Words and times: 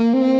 Mm-hmm. 0.00 0.39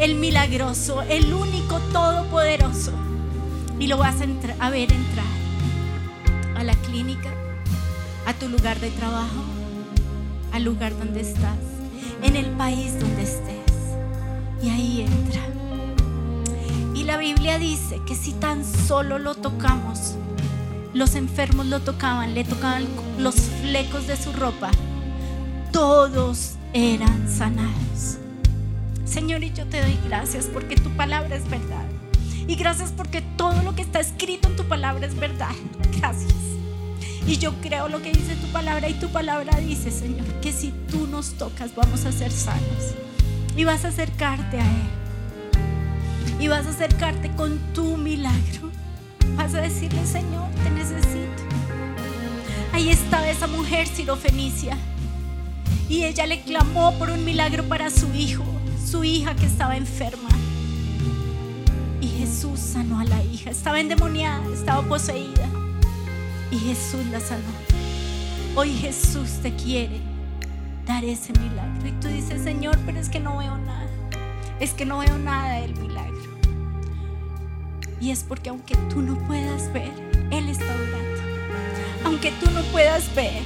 el 0.00 0.14
milagroso, 0.14 1.02
el 1.02 1.32
único 1.32 1.78
Todopoderoso. 1.92 2.92
Y 3.78 3.86
lo 3.86 3.98
vas 3.98 4.16
a, 4.20 4.64
a 4.64 4.70
ver 4.70 4.90
entrar 4.92 5.26
a 6.56 6.64
la 6.64 6.74
clínica, 6.74 7.30
a 8.26 8.32
tu 8.32 8.48
lugar 8.48 8.80
de 8.80 8.90
trabajo, 8.90 9.44
al 10.52 10.64
lugar 10.64 10.98
donde 10.98 11.20
estás, 11.20 11.58
en 12.22 12.34
el 12.36 12.46
país 12.52 12.98
donde 12.98 13.22
estés. 13.22 13.96
Y 14.62 14.70
ahí 14.70 15.00
entra. 15.02 15.42
Y 16.94 17.04
la 17.04 17.18
Biblia 17.18 17.58
dice 17.58 18.00
que 18.06 18.14
si 18.14 18.32
tan 18.32 18.64
solo 18.64 19.18
lo 19.18 19.34
tocamos, 19.34 20.14
los 20.94 21.14
enfermos 21.14 21.66
lo 21.66 21.80
tocaban, 21.80 22.34
le 22.34 22.44
tocaban 22.44 22.86
los 23.18 23.34
flecos 23.34 24.06
de 24.06 24.16
su 24.16 24.32
ropa. 24.32 24.70
Todos 25.72 26.56
eran 26.72 27.28
sanados. 27.30 28.18
Señor, 29.10 29.42
y 29.42 29.52
yo 29.52 29.66
te 29.66 29.80
doy 29.82 29.98
gracias 30.06 30.46
porque 30.46 30.76
tu 30.76 30.88
palabra 30.90 31.34
es 31.34 31.48
verdad. 31.50 31.84
Y 32.46 32.54
gracias 32.54 32.92
porque 32.96 33.22
todo 33.36 33.60
lo 33.62 33.74
que 33.74 33.82
está 33.82 33.98
escrito 33.98 34.48
en 34.48 34.54
tu 34.54 34.64
palabra 34.68 35.04
es 35.04 35.16
verdad. 35.16 35.50
Gracias. 35.98 36.32
Y 37.26 37.36
yo 37.38 37.52
creo 37.60 37.88
lo 37.88 38.00
que 38.02 38.12
dice 38.12 38.36
tu 38.36 38.46
palabra 38.52 38.88
y 38.88 38.94
tu 38.94 39.08
palabra 39.08 39.58
dice, 39.58 39.90
Señor, 39.90 40.26
que 40.40 40.52
si 40.52 40.72
tú 40.90 41.08
nos 41.08 41.32
tocas 41.32 41.74
vamos 41.74 42.04
a 42.04 42.12
ser 42.12 42.30
sanos. 42.30 42.94
Y 43.56 43.64
vas 43.64 43.84
a 43.84 43.88
acercarte 43.88 44.60
a 44.60 44.64
Él. 44.64 44.90
Y 46.38 46.46
vas 46.46 46.66
a 46.66 46.70
acercarte 46.70 47.32
con 47.32 47.58
tu 47.74 47.96
milagro. 47.96 48.70
Vas 49.34 49.54
a 49.54 49.60
decirle, 49.60 50.06
Señor, 50.06 50.48
te 50.62 50.70
necesito. 50.70 51.42
Ahí 52.72 52.90
estaba 52.90 53.28
esa 53.28 53.48
mujer 53.48 53.88
sirofenicia. 53.88 54.76
Y 55.88 56.04
ella 56.04 56.26
le 56.26 56.42
clamó 56.42 56.96
por 56.96 57.10
un 57.10 57.24
milagro 57.24 57.64
para 57.64 57.90
su 57.90 58.14
hijo, 58.14 58.44
su 58.90 59.04
hija 59.04 59.36
que 59.36 59.46
estaba 59.46 59.76
enferma. 59.76 60.28
Y 62.00 62.08
Jesús 62.08 62.58
sanó 62.58 62.98
a 62.98 63.04
la 63.04 63.22
hija. 63.22 63.50
Estaba 63.50 63.78
endemoniada, 63.78 64.42
estaba 64.52 64.82
poseída. 64.82 65.46
Y 66.50 66.58
Jesús 66.58 67.04
la 67.12 67.20
sanó. 67.20 67.52
Hoy 68.56 68.72
Jesús 68.72 69.38
te 69.42 69.54
quiere 69.54 70.00
dar 70.86 71.04
ese 71.04 71.32
milagro. 71.34 71.86
Y 71.86 71.92
tú 72.00 72.08
dices, 72.08 72.42
Señor, 72.42 72.76
pero 72.84 72.98
es 72.98 73.08
que 73.08 73.20
no 73.20 73.38
veo 73.38 73.56
nada. 73.58 73.86
Es 74.58 74.72
que 74.72 74.84
no 74.84 74.98
veo 74.98 75.16
nada 75.18 75.60
del 75.60 75.76
milagro. 75.76 76.18
Y 78.00 78.10
es 78.10 78.24
porque 78.24 78.50
aunque 78.50 78.74
tú 78.88 79.02
no 79.02 79.16
puedas 79.28 79.72
ver, 79.72 79.92
Él 80.32 80.48
está 80.48 80.64
orando. 80.64 81.22
Aunque 82.06 82.32
tú 82.42 82.50
no 82.50 82.62
puedas 82.72 83.14
ver, 83.14 83.42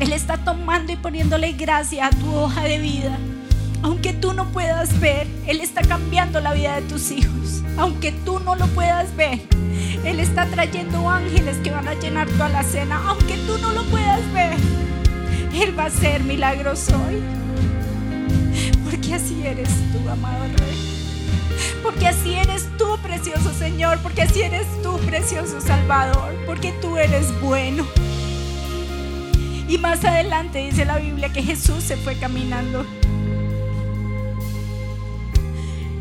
Él 0.00 0.12
está 0.14 0.38
tomando 0.38 0.92
y 0.92 0.96
poniéndole 0.96 1.52
gracia 1.52 2.06
a 2.06 2.10
tu 2.10 2.34
hoja 2.34 2.62
de 2.62 2.78
vida. 2.78 3.18
Aunque 3.82 4.12
tú 4.12 4.32
no 4.32 4.46
puedas 4.50 4.98
ver, 5.00 5.26
Él 5.46 5.60
está 5.60 5.82
cambiando 5.82 6.40
la 6.40 6.52
vida 6.52 6.76
de 6.76 6.82
tus 6.82 7.10
hijos. 7.10 7.62
Aunque 7.76 8.12
tú 8.12 8.40
no 8.40 8.56
lo 8.56 8.66
puedas 8.68 9.14
ver, 9.16 9.40
Él 10.04 10.20
está 10.20 10.46
trayendo 10.46 11.08
ángeles 11.08 11.56
que 11.58 11.70
van 11.70 11.86
a 11.86 11.94
llenar 11.94 12.28
toda 12.28 12.48
la 12.48 12.62
cena. 12.62 13.00
Aunque 13.06 13.36
tú 13.46 13.58
no 13.58 13.72
lo 13.72 13.84
puedas 13.84 14.20
ver, 14.32 14.56
Él 15.54 15.78
va 15.78 15.84
a 15.84 15.86
hacer 15.86 16.24
milagros 16.24 16.88
hoy. 16.88 17.22
Porque 18.84 19.14
así 19.14 19.46
eres 19.46 19.68
tú, 19.92 20.08
amado 20.08 20.44
Rey. 20.56 20.98
Porque 21.82 22.08
así 22.08 22.34
eres 22.34 22.68
tú, 22.76 22.98
precioso 23.02 23.52
Señor. 23.52 23.98
Porque 24.02 24.22
así 24.22 24.42
eres 24.42 24.66
tú, 24.82 24.98
precioso 25.06 25.60
Salvador. 25.60 26.34
Porque 26.46 26.72
tú 26.80 26.96
eres 26.96 27.26
bueno. 27.40 27.86
Y 29.68 29.78
más 29.78 30.04
adelante 30.04 30.58
dice 30.58 30.84
la 30.84 30.98
Biblia 30.98 31.28
que 31.32 31.42
Jesús 31.42 31.84
se 31.84 31.96
fue 31.96 32.16
caminando. 32.16 32.84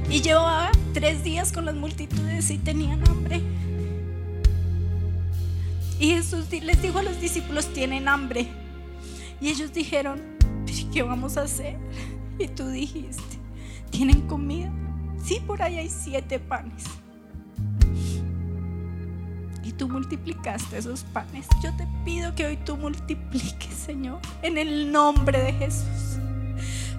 Y 0.09 0.21
llevaba 0.21 0.71
tres 0.93 1.23
días 1.23 1.51
con 1.51 1.65
las 1.65 1.75
multitudes 1.75 2.49
y 2.49 2.57
tenían 2.57 3.07
hambre. 3.07 3.41
Y 5.99 6.11
Jesús 6.11 6.45
les 6.51 6.81
dijo 6.81 6.99
a 6.99 7.03
los 7.03 7.19
discípulos, 7.19 7.67
tienen 7.73 8.07
hambre. 8.07 8.47
Y 9.41 9.49
ellos 9.49 9.73
dijeron, 9.73 10.21
¿qué 10.93 11.03
vamos 11.03 11.37
a 11.37 11.43
hacer? 11.43 11.77
Y 12.39 12.47
tú 12.47 12.67
dijiste, 12.69 13.37
¿tienen 13.89 14.21
comida? 14.21 14.71
Sí, 15.23 15.41
por 15.45 15.61
ahí 15.61 15.77
hay 15.77 15.89
siete 15.89 16.39
panes. 16.39 16.85
Y 19.63 19.73
tú 19.73 19.89
multiplicaste 19.89 20.77
esos 20.77 21.03
panes. 21.03 21.47
Yo 21.61 21.75
te 21.75 21.87
pido 22.05 22.33
que 22.33 22.45
hoy 22.45 22.57
tú 22.57 22.77
multipliques, 22.77 23.73
Señor, 23.73 24.19
en 24.41 24.57
el 24.57 24.91
nombre 24.91 25.41
de 25.41 25.53
Jesús. 25.53 26.19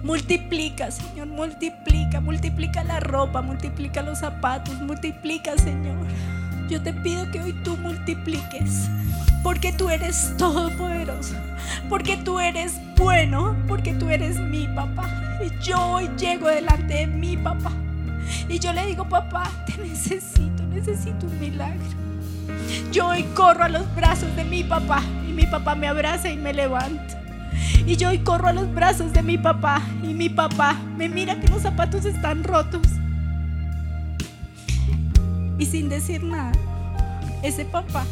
Multiplica, 0.03 0.91
Señor, 0.91 1.27
multiplica, 1.27 2.21
multiplica 2.21 2.83
la 2.85 3.01
ropa, 3.01 3.41
multiplica 3.41 4.01
los 4.01 4.19
zapatos, 4.19 4.79
multiplica, 4.81 5.57
Señor. 5.57 6.07
Yo 6.69 6.81
te 6.81 6.93
pido 6.93 7.29
que 7.31 7.41
hoy 7.41 7.53
tú 7.63 7.75
multipliques, 7.77 8.89
porque 9.43 9.73
tú 9.73 9.89
eres 9.89 10.35
todopoderoso, 10.37 11.35
porque 11.89 12.15
tú 12.15 12.39
eres 12.39 12.79
bueno, 12.95 13.57
porque 13.67 13.93
tú 13.93 14.09
eres 14.09 14.37
mi 14.39 14.67
papá. 14.67 15.09
Y 15.43 15.63
yo 15.63 15.79
hoy 15.81 16.09
llego 16.17 16.47
delante 16.47 16.93
de 16.93 17.07
mi 17.07 17.35
papá. 17.35 17.71
Y 18.47 18.57
yo 18.59 18.71
le 18.71 18.85
digo, 18.85 19.07
papá, 19.07 19.51
te 19.65 19.77
necesito, 19.81 20.63
necesito 20.63 21.25
un 21.25 21.39
milagro. 21.39 21.83
Yo 22.91 23.07
hoy 23.07 23.23
corro 23.35 23.65
a 23.65 23.69
los 23.69 23.93
brazos 23.95 24.33
de 24.35 24.45
mi 24.45 24.63
papá 24.63 25.03
y 25.27 25.33
mi 25.33 25.45
papá 25.45 25.75
me 25.75 25.87
abraza 25.87 26.29
y 26.29 26.37
me 26.37 26.53
levanta. 26.53 27.18
Y 27.85 27.95
yo 27.95 28.09
hoy 28.09 28.19
corro 28.19 28.47
a 28.47 28.53
los 28.53 28.73
brazos 28.73 29.13
de 29.13 29.23
mi 29.23 29.37
papá 29.37 29.81
y 30.03 30.13
mi 30.13 30.29
papá 30.29 30.75
me 30.97 31.09
mira 31.09 31.39
que 31.39 31.47
los 31.47 31.61
zapatos 31.61 32.05
están 32.05 32.43
rotos. 32.43 32.83
Y 35.57 35.65
sin 35.65 35.89
decir 35.89 36.23
nada, 36.23 36.51
ese 37.43 37.65
papá 37.65 38.05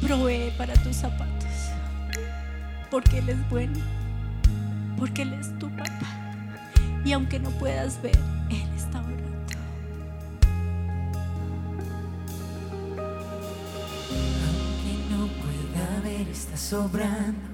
provee 0.00 0.52
para 0.58 0.74
tus 0.74 0.96
zapatos. 0.96 1.48
Porque 2.90 3.18
Él 3.18 3.30
es 3.30 3.50
bueno. 3.50 3.78
Porque 4.98 5.22
Él 5.22 5.32
es 5.34 5.58
tu 5.58 5.68
papá. 5.70 6.06
Y 7.04 7.12
aunque 7.12 7.40
no 7.40 7.50
puedas 7.50 8.00
ver, 8.02 8.18
Él 8.50 8.68
está 8.76 9.00
orando. 9.00 9.24
Aunque 14.46 14.92
no 15.10 15.26
pueda 15.42 16.00
ver, 16.02 16.28
está 16.28 16.56
sobrando. 16.56 17.53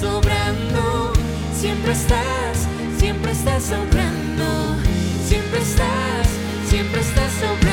Sobrando. 0.00 1.12
Siempre 1.54 1.92
estás, 1.92 2.68
siempre 2.98 3.32
estás 3.32 3.62
sobrando. 3.64 4.76
Siempre 5.26 5.60
estás, 5.60 6.28
siempre 6.68 7.00
estás 7.00 7.32
sobrando. 7.32 7.63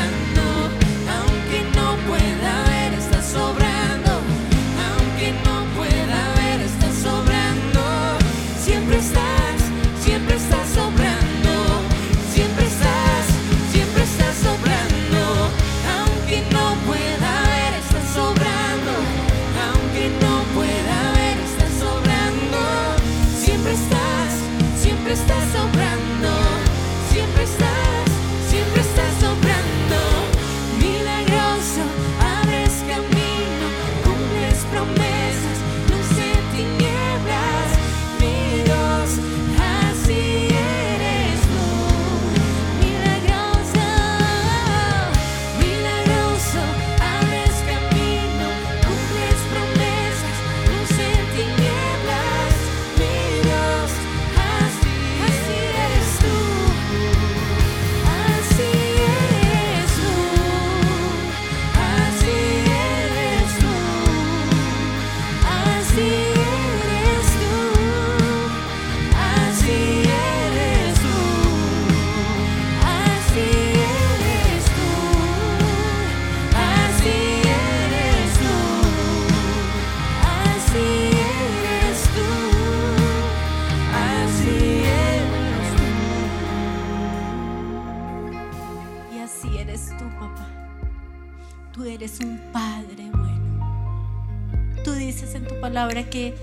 Que 96.11 96.35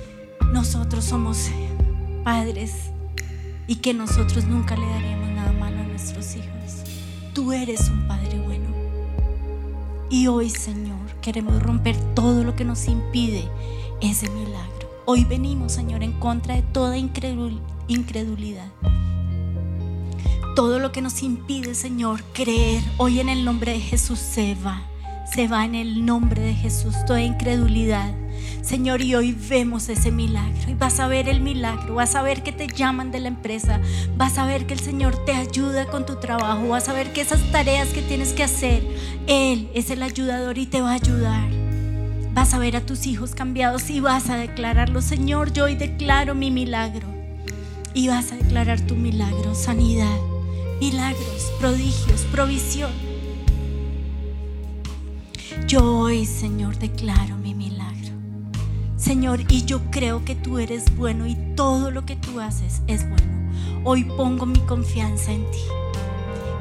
nosotros 0.52 1.04
somos 1.04 1.48
padres 2.24 2.90
y 3.68 3.76
que 3.76 3.94
nosotros 3.94 4.46
nunca 4.46 4.74
le 4.76 4.86
daremos 4.86 5.28
nada 5.28 5.52
malo 5.52 5.78
a 5.78 5.84
nuestros 5.84 6.34
hijos. 6.34 6.82
Tú 7.34 7.52
eres 7.52 7.88
un 7.88 8.08
padre 8.08 8.40
bueno. 8.40 8.66
Y 10.10 10.26
hoy, 10.26 10.50
Señor, 10.50 10.98
queremos 11.20 11.62
romper 11.62 11.96
todo 12.14 12.42
lo 12.42 12.56
que 12.56 12.64
nos 12.64 12.88
impide 12.88 13.48
ese 14.00 14.28
milagro. 14.30 14.90
Hoy 15.04 15.24
venimos, 15.24 15.72
Señor, 15.72 16.02
en 16.02 16.12
contra 16.14 16.56
de 16.56 16.62
toda 16.62 16.96
incredul- 16.96 17.60
incredulidad. 17.86 18.68
Todo 20.56 20.78
lo 20.80 20.90
que 20.90 21.02
nos 21.02 21.22
impide, 21.22 21.74
Señor, 21.74 22.24
creer 22.32 22.82
hoy 22.96 23.20
en 23.20 23.28
el 23.28 23.44
nombre 23.44 23.72
de 23.72 23.80
Jesús 23.80 24.18
se 24.18 24.56
va. 24.56 24.82
Se 25.32 25.46
va 25.46 25.64
en 25.64 25.74
el 25.74 26.04
nombre 26.06 26.42
de 26.42 26.54
Jesús 26.54 26.94
toda 27.06 27.22
incredulidad. 27.22 28.12
Señor, 28.68 29.00
y 29.00 29.14
hoy 29.14 29.32
vemos 29.32 29.88
ese 29.88 30.10
milagro. 30.10 30.70
Y 30.70 30.74
vas 30.74 31.00
a 31.00 31.08
ver 31.08 31.26
el 31.30 31.40
milagro. 31.40 31.94
Vas 31.94 32.14
a 32.14 32.20
ver 32.20 32.42
que 32.42 32.52
te 32.52 32.66
llaman 32.66 33.10
de 33.10 33.18
la 33.18 33.28
empresa. 33.28 33.80
Vas 34.18 34.36
a 34.36 34.44
ver 34.44 34.66
que 34.66 34.74
el 34.74 34.80
Señor 34.80 35.24
te 35.24 35.32
ayuda 35.32 35.86
con 35.86 36.04
tu 36.04 36.16
trabajo. 36.16 36.68
Vas 36.68 36.90
a 36.90 36.92
ver 36.92 37.14
que 37.14 37.22
esas 37.22 37.40
tareas 37.50 37.88
que 37.88 38.02
tienes 38.02 38.34
que 38.34 38.44
hacer, 38.44 38.86
Él 39.26 39.70
es 39.72 39.88
el 39.88 40.02
ayudador 40.02 40.58
y 40.58 40.66
te 40.66 40.82
va 40.82 40.90
a 40.90 40.96
ayudar. 40.96 41.48
Vas 42.34 42.52
a 42.52 42.58
ver 42.58 42.76
a 42.76 42.84
tus 42.84 43.06
hijos 43.06 43.34
cambiados 43.34 43.88
y 43.88 44.00
vas 44.00 44.28
a 44.28 44.36
declararlo. 44.36 45.00
Señor, 45.00 45.50
yo 45.54 45.64
hoy 45.64 45.74
declaro 45.74 46.34
mi 46.34 46.50
milagro. 46.50 47.08
Y 47.94 48.08
vas 48.08 48.32
a 48.32 48.36
declarar 48.36 48.82
tu 48.82 48.96
milagro, 48.96 49.54
sanidad, 49.54 50.18
milagros, 50.78 51.52
prodigios, 51.58 52.26
provisión. 52.30 52.92
Yo 55.66 56.00
hoy, 56.00 56.26
Señor, 56.26 56.78
declaro 56.78 57.34
mi. 57.36 57.47
Señor, 59.08 59.40
y 59.48 59.64
yo 59.64 59.80
creo 59.90 60.22
que 60.22 60.34
tú 60.34 60.58
eres 60.58 60.94
bueno 60.94 61.26
y 61.26 61.34
todo 61.56 61.90
lo 61.90 62.04
que 62.04 62.14
tú 62.14 62.40
haces 62.40 62.82
es 62.88 63.08
bueno. 63.08 63.50
Hoy 63.82 64.04
pongo 64.04 64.44
mi 64.44 64.58
confianza 64.58 65.32
en 65.32 65.50
ti 65.50 65.62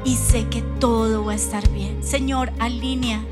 y 0.02 0.16
sé 0.16 0.46
que 0.48 0.62
todo 0.80 1.26
va 1.26 1.32
a 1.32 1.34
estar 1.34 1.68
bien. 1.68 2.02
Señor, 2.02 2.50
alinea 2.58 3.22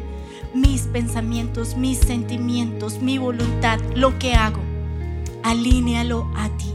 mis 0.52 0.82
pensamientos, 0.82 1.78
mis 1.78 1.96
sentimientos, 1.96 3.00
mi 3.00 3.16
voluntad, 3.16 3.80
lo 3.94 4.18
que 4.18 4.34
hago. 4.34 4.60
Alínealo 5.42 6.30
a 6.36 6.50
ti. 6.50 6.74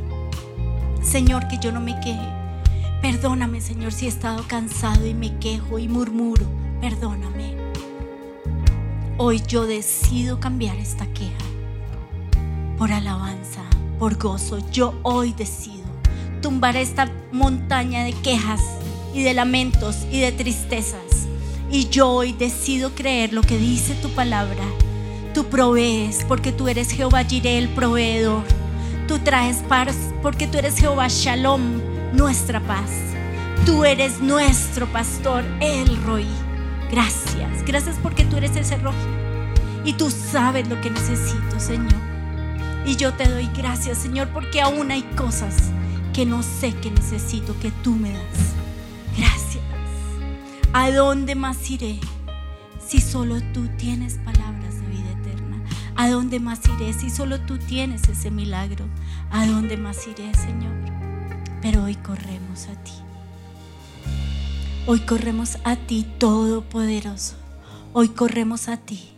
Señor, 1.04 1.48
que 1.48 1.60
yo 1.60 1.72
no 1.72 1.80
me 1.80 2.00
queje. 2.00 2.28
Perdóname, 3.04 3.62
Señor, 3.62 3.92
si 3.94 4.08
he 4.08 4.10
estado 4.10 4.48
cansado 4.48 5.06
y 5.06 5.14
me 5.14 5.38
quejo 5.38 5.78
y 5.78 5.88
murmuro. 5.88 6.48
Perdóname. 6.82 7.56
Hoy 9.20 9.44
yo 9.48 9.68
decido 9.68 10.40
cambiar 10.40 10.78
esta 10.78 11.06
queja 11.14 11.51
por 12.82 12.92
alabanza, 12.92 13.62
por 14.00 14.18
gozo. 14.18 14.58
Yo 14.72 14.96
hoy 15.04 15.34
decido 15.34 15.86
tumbar 16.42 16.76
esta 16.76 17.08
montaña 17.32 18.04
de 18.04 18.12
quejas 18.12 18.60
y 19.14 19.22
de 19.22 19.36
lamentos 19.36 20.08
y 20.12 20.20
de 20.20 20.32
tristezas. 20.32 21.28
Y 21.70 21.90
yo 21.90 22.10
hoy 22.10 22.32
decido 22.32 22.96
creer 22.96 23.34
lo 23.34 23.44
que 23.44 23.60
dice 23.60 23.94
tu 24.02 24.10
palabra. 24.10 24.64
Tú 25.36 25.46
provees 25.46 26.26
porque 26.28 26.52
tú 26.52 26.70
eres 26.70 26.90
Jehová 26.90 27.24
Jireh, 27.24 27.60
el 27.60 27.70
proveedor. 27.70 28.42
Tú 29.08 29.20
traes 29.20 29.58
paz 29.58 29.96
porque 30.24 30.48
tú 30.48 30.58
eres 30.58 30.80
Jehová 30.80 31.08
Shalom, 31.08 31.62
nuestra 32.14 32.62
paz. 32.62 32.90
Tú 33.64 33.86
eres 33.86 34.22
nuestro 34.22 34.92
pastor, 34.92 35.44
el 35.60 36.02
Roy. 36.02 36.26
Gracias, 36.90 37.64
gracias 37.64 37.98
porque 38.02 38.26
tú 38.26 38.38
eres 38.38 38.56
ese 38.56 38.78
Roy. 38.78 38.96
Y 39.86 39.94
tú 39.94 40.10
sabes 40.10 40.68
lo 40.68 40.82
que 40.82 40.90
necesito, 40.90 41.60
Señor. 41.60 42.11
Y 42.86 42.96
yo 42.96 43.14
te 43.14 43.30
doy 43.30 43.48
gracias, 43.56 44.00
Señor, 44.00 44.30
porque 44.30 44.62
aún 44.62 44.92
hay 44.92 45.04
cosas 45.16 45.72
que 46.14 46.26
no 46.26 46.42
sé 46.42 46.74
que 46.76 46.92
necesito 46.92 47.58
que 47.60 47.72
tú 47.84 47.94
me 47.94 48.12
das. 48.12 48.54
Gracias. 49.18 49.64
¿A 50.74 50.90
dónde 50.92 51.36
más 51.36 51.70
iré 51.70 52.00
si 52.86 53.00
solo 53.00 53.40
tú 53.54 53.68
tienes 53.78 54.16
palabras 54.16 54.82
de 54.82 54.88
vida 54.88 55.12
eterna? 55.12 55.64
¿A 55.96 56.10
dónde 56.10 56.40
más 56.40 56.60
iré 56.76 56.94
si 56.94 57.10
solo 57.10 57.40
tú 57.42 57.58
tienes 57.60 58.08
ese 58.10 58.32
milagro? 58.32 58.86
¿A 59.30 59.46
dónde 59.46 59.78
más 59.78 60.08
iré, 60.08 60.34
Señor? 60.34 60.74
Pero 61.62 61.84
hoy 61.84 61.96
corremos 61.96 62.68
a 62.68 62.84
ti. 62.84 62.94
Hoy 64.88 65.00
corremos 65.02 65.60
a 65.64 65.76
ti, 65.76 66.08
Todopoderoso. 66.18 67.36
Hoy 67.94 68.10
corremos 68.10 68.68
a 68.68 68.78
ti. 68.78 69.12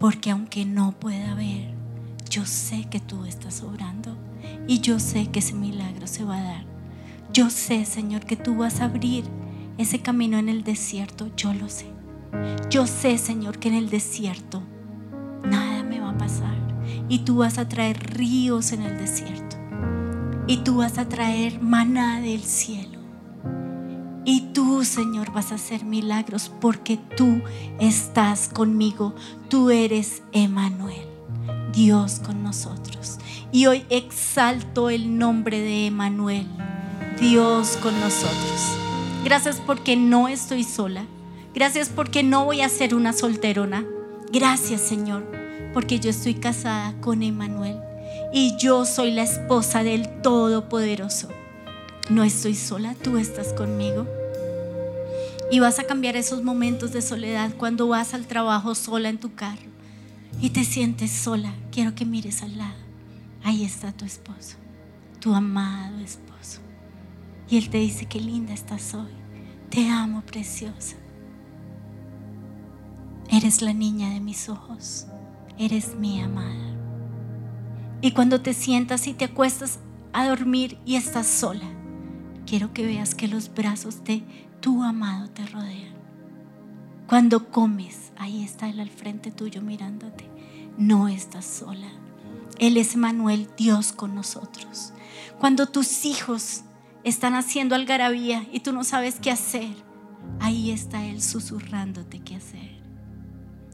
Porque 0.00 0.32
aunque 0.32 0.64
no 0.64 0.92
pueda 0.92 1.34
ver, 1.34 1.75
yo 2.36 2.44
sé 2.44 2.84
que 2.90 3.00
tú 3.00 3.24
estás 3.24 3.62
obrando. 3.62 4.14
Y 4.68 4.80
yo 4.80 4.98
sé 4.98 5.28
que 5.28 5.38
ese 5.38 5.54
milagro 5.54 6.06
se 6.06 6.22
va 6.22 6.36
a 6.36 6.42
dar. 6.42 6.64
Yo 7.32 7.48
sé, 7.48 7.86
Señor, 7.86 8.26
que 8.26 8.36
tú 8.36 8.58
vas 8.58 8.82
a 8.82 8.84
abrir 8.84 9.24
ese 9.78 10.00
camino 10.00 10.36
en 10.36 10.50
el 10.50 10.62
desierto. 10.62 11.30
Yo 11.34 11.54
lo 11.54 11.70
sé. 11.70 11.86
Yo 12.68 12.86
sé, 12.86 13.16
Señor, 13.16 13.58
que 13.58 13.68
en 13.68 13.74
el 13.74 13.88
desierto 13.88 14.62
nada 15.44 15.82
me 15.82 15.98
va 15.98 16.10
a 16.10 16.18
pasar. 16.18 16.54
Y 17.08 17.20
tú 17.20 17.38
vas 17.38 17.56
a 17.56 17.70
traer 17.70 17.96
ríos 18.14 18.72
en 18.72 18.82
el 18.82 18.98
desierto. 18.98 19.56
Y 20.46 20.58
tú 20.58 20.76
vas 20.76 20.98
a 20.98 21.08
traer 21.08 21.62
maná 21.62 22.20
del 22.20 22.42
cielo. 22.42 22.98
Y 24.26 24.52
tú, 24.52 24.84
Señor, 24.84 25.32
vas 25.32 25.52
a 25.52 25.54
hacer 25.54 25.86
milagros 25.86 26.52
porque 26.60 26.98
tú 27.16 27.40
estás 27.80 28.50
conmigo. 28.50 29.14
Tú 29.48 29.70
eres 29.70 30.22
Emanuel, 30.32 31.15
Dios 31.72 32.20
con 32.24 32.42
nosotros. 32.42 33.18
Y 33.52 33.66
hoy 33.66 33.84
exalto 33.90 34.90
el 34.90 35.18
nombre 35.18 35.60
de 35.60 35.86
Emanuel, 35.86 36.46
Dios 37.20 37.78
con 37.82 37.98
nosotros. 38.00 38.76
Gracias 39.24 39.60
porque 39.64 39.96
no 39.96 40.28
estoy 40.28 40.64
sola. 40.64 41.06
Gracias 41.54 41.88
porque 41.88 42.22
no 42.22 42.44
voy 42.44 42.60
a 42.60 42.68
ser 42.68 42.94
una 42.94 43.12
solterona. 43.12 43.84
Gracias, 44.32 44.82
Señor, 44.82 45.24
porque 45.72 45.98
yo 45.98 46.10
estoy 46.10 46.34
casada 46.34 46.94
con 47.00 47.22
Emanuel 47.22 47.80
y 48.32 48.56
yo 48.58 48.84
soy 48.84 49.12
la 49.12 49.22
esposa 49.22 49.82
del 49.82 50.20
Todopoderoso. 50.20 51.28
No 52.10 52.22
estoy 52.24 52.54
sola, 52.54 52.94
tú 53.02 53.16
estás 53.16 53.52
conmigo. 53.52 54.06
Y 55.50 55.60
vas 55.60 55.78
a 55.78 55.84
cambiar 55.84 56.16
esos 56.16 56.42
momentos 56.42 56.92
de 56.92 57.02
soledad 57.02 57.52
cuando 57.56 57.88
vas 57.88 58.14
al 58.14 58.26
trabajo 58.26 58.74
sola 58.74 59.08
en 59.08 59.18
tu 59.18 59.34
carro 59.34 59.75
y 60.40 60.50
te 60.50 60.64
sientes 60.64 61.10
sola. 61.10 61.54
Quiero 61.70 61.94
que 61.94 62.04
mires 62.04 62.42
al 62.42 62.58
lado. 62.58 62.86
Ahí 63.42 63.64
está 63.64 63.92
tu 63.92 64.04
esposo, 64.04 64.56
tu 65.20 65.34
amado 65.34 66.00
esposo. 66.00 66.60
Y 67.48 67.58
él 67.58 67.70
te 67.70 67.78
dice, 67.78 68.06
qué 68.06 68.20
linda 68.20 68.52
estás 68.52 68.94
hoy. 68.94 69.12
Te 69.70 69.88
amo, 69.88 70.22
preciosa. 70.22 70.96
Eres 73.30 73.62
la 73.62 73.72
niña 73.72 74.10
de 74.10 74.20
mis 74.20 74.48
ojos. 74.48 75.06
Eres 75.58 75.96
mi 75.96 76.20
amada. 76.20 76.74
Y 78.00 78.12
cuando 78.12 78.40
te 78.40 78.52
sientas 78.52 79.06
y 79.06 79.14
te 79.14 79.26
acuestas 79.26 79.78
a 80.12 80.26
dormir 80.28 80.78
y 80.84 80.96
estás 80.96 81.26
sola, 81.26 81.66
quiero 82.46 82.72
que 82.72 82.84
veas 82.84 83.14
que 83.14 83.28
los 83.28 83.52
brazos 83.52 84.04
de 84.04 84.22
tu 84.60 84.82
amado 84.82 85.28
te 85.30 85.46
rodean. 85.46 85.95
Cuando 87.06 87.50
comes, 87.50 88.10
ahí 88.16 88.42
está 88.42 88.68
Él 88.68 88.80
al 88.80 88.90
frente 88.90 89.30
tuyo 89.30 89.62
mirándote. 89.62 90.28
No 90.76 91.06
estás 91.06 91.44
sola. 91.44 91.88
Él 92.58 92.76
es 92.76 92.96
Manuel, 92.96 93.48
Dios 93.56 93.92
con 93.92 94.14
nosotros. 94.14 94.92
Cuando 95.38 95.66
tus 95.66 96.04
hijos 96.04 96.62
están 97.04 97.34
haciendo 97.34 97.76
algarabía 97.76 98.44
y 98.52 98.60
tú 98.60 98.72
no 98.72 98.82
sabes 98.82 99.20
qué 99.20 99.30
hacer, 99.30 99.72
ahí 100.40 100.72
está 100.72 101.04
Él 101.04 101.22
susurrándote 101.22 102.18
qué 102.18 102.36
hacer. 102.36 102.82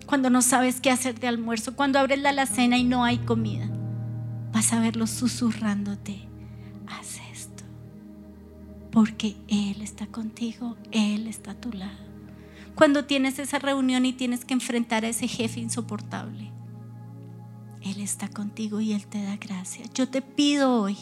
Cuando 0.04 0.28
no 0.28 0.42
sabes 0.42 0.82
qué 0.82 0.90
hacer 0.90 1.18
de 1.18 1.28
almuerzo, 1.28 1.74
cuando 1.74 1.98
abres 1.98 2.20
la 2.20 2.30
alacena 2.30 2.76
y 2.76 2.84
no 2.84 3.02
hay 3.02 3.16
comida, 3.18 3.70
vas 4.52 4.74
a 4.74 4.80
verlo 4.80 5.06
susurrándote, 5.06 6.28
haz 6.86 7.18
esto. 7.32 7.64
Porque 8.90 9.36
Él 9.48 9.80
está 9.80 10.06
contigo, 10.06 10.76
Él 10.90 11.28
está 11.28 11.52
a 11.52 11.60
tu 11.60 11.72
lado. 11.72 12.11
Cuando 12.74 13.04
tienes 13.04 13.38
esa 13.38 13.58
reunión 13.58 14.06
y 14.06 14.12
tienes 14.12 14.44
que 14.44 14.54
enfrentar 14.54 15.04
a 15.04 15.08
ese 15.08 15.28
jefe 15.28 15.60
insoportable, 15.60 16.50
Él 17.82 18.00
está 18.00 18.28
contigo 18.28 18.80
y 18.80 18.92
Él 18.92 19.06
te 19.06 19.22
da 19.22 19.36
gracia. 19.36 19.84
Yo 19.94 20.08
te 20.08 20.22
pido 20.22 20.82
hoy 20.82 20.96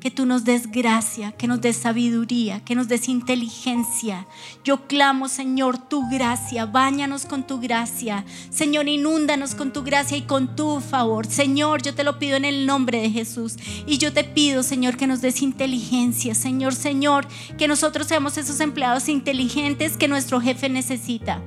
que 0.00 0.10
tú 0.10 0.26
nos 0.26 0.44
des 0.44 0.70
gracia, 0.70 1.32
que 1.32 1.48
nos 1.48 1.60
des 1.60 1.76
sabiduría, 1.76 2.64
que 2.64 2.74
nos 2.74 2.88
des 2.88 3.08
inteligencia. 3.08 4.26
Yo 4.64 4.86
clamo, 4.86 5.28
Señor, 5.28 5.78
tu 5.78 6.08
gracia, 6.08 6.66
báñanos 6.66 7.26
con 7.26 7.46
tu 7.46 7.60
gracia. 7.60 8.24
Señor, 8.50 8.88
inúndanos 8.88 9.54
con 9.54 9.72
tu 9.72 9.82
gracia 9.82 10.16
y 10.16 10.22
con 10.22 10.54
tu 10.54 10.80
favor. 10.80 11.26
Señor, 11.26 11.82
yo 11.82 11.94
te 11.94 12.04
lo 12.04 12.18
pido 12.18 12.36
en 12.36 12.44
el 12.44 12.66
nombre 12.66 13.00
de 13.00 13.10
Jesús. 13.10 13.56
Y 13.86 13.98
yo 13.98 14.12
te 14.12 14.24
pido, 14.24 14.62
Señor, 14.62 14.96
que 14.96 15.06
nos 15.06 15.20
des 15.20 15.42
inteligencia. 15.42 16.34
Señor, 16.34 16.74
Señor, 16.74 17.26
que 17.56 17.68
nosotros 17.68 18.06
seamos 18.06 18.38
esos 18.38 18.60
empleados 18.60 19.08
inteligentes 19.08 19.96
que 19.96 20.08
nuestro 20.08 20.40
jefe 20.40 20.68
necesita. 20.68 21.42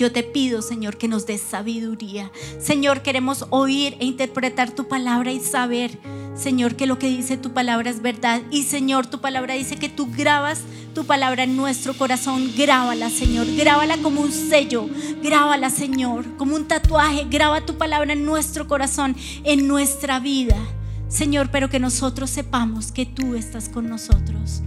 Yo 0.00 0.10
te 0.10 0.22
pido, 0.22 0.62
Señor, 0.62 0.96
que 0.96 1.08
nos 1.08 1.26
des 1.26 1.42
sabiduría. 1.42 2.32
Señor, 2.58 3.02
queremos 3.02 3.44
oír 3.50 3.98
e 4.00 4.06
interpretar 4.06 4.70
tu 4.70 4.88
palabra 4.88 5.30
y 5.30 5.40
saber, 5.40 5.98
Señor, 6.34 6.74
que 6.74 6.86
lo 6.86 6.98
que 6.98 7.10
dice 7.10 7.36
tu 7.36 7.52
palabra 7.52 7.90
es 7.90 8.00
verdad. 8.00 8.40
Y 8.50 8.62
Señor, 8.62 9.08
tu 9.08 9.20
palabra 9.20 9.52
dice 9.52 9.76
que 9.76 9.90
tú 9.90 10.10
grabas 10.10 10.62
tu 10.94 11.04
palabra 11.04 11.42
en 11.42 11.54
nuestro 11.54 11.92
corazón. 11.92 12.50
Grábala, 12.56 13.10
Señor. 13.10 13.46
Grábala 13.54 13.98
como 13.98 14.22
un 14.22 14.32
sello. 14.32 14.88
Grábala, 15.22 15.68
Señor, 15.68 16.24
como 16.38 16.56
un 16.56 16.66
tatuaje. 16.66 17.26
Graba 17.28 17.66
tu 17.66 17.76
palabra 17.76 18.14
en 18.14 18.24
nuestro 18.24 18.66
corazón, 18.66 19.14
en 19.44 19.68
nuestra 19.68 20.18
vida. 20.18 20.56
Señor, 21.08 21.50
pero 21.50 21.68
que 21.68 21.78
nosotros 21.78 22.30
sepamos 22.30 22.90
que 22.90 23.04
tú 23.04 23.34
estás 23.34 23.68
con 23.68 23.90
nosotros. 23.90 24.62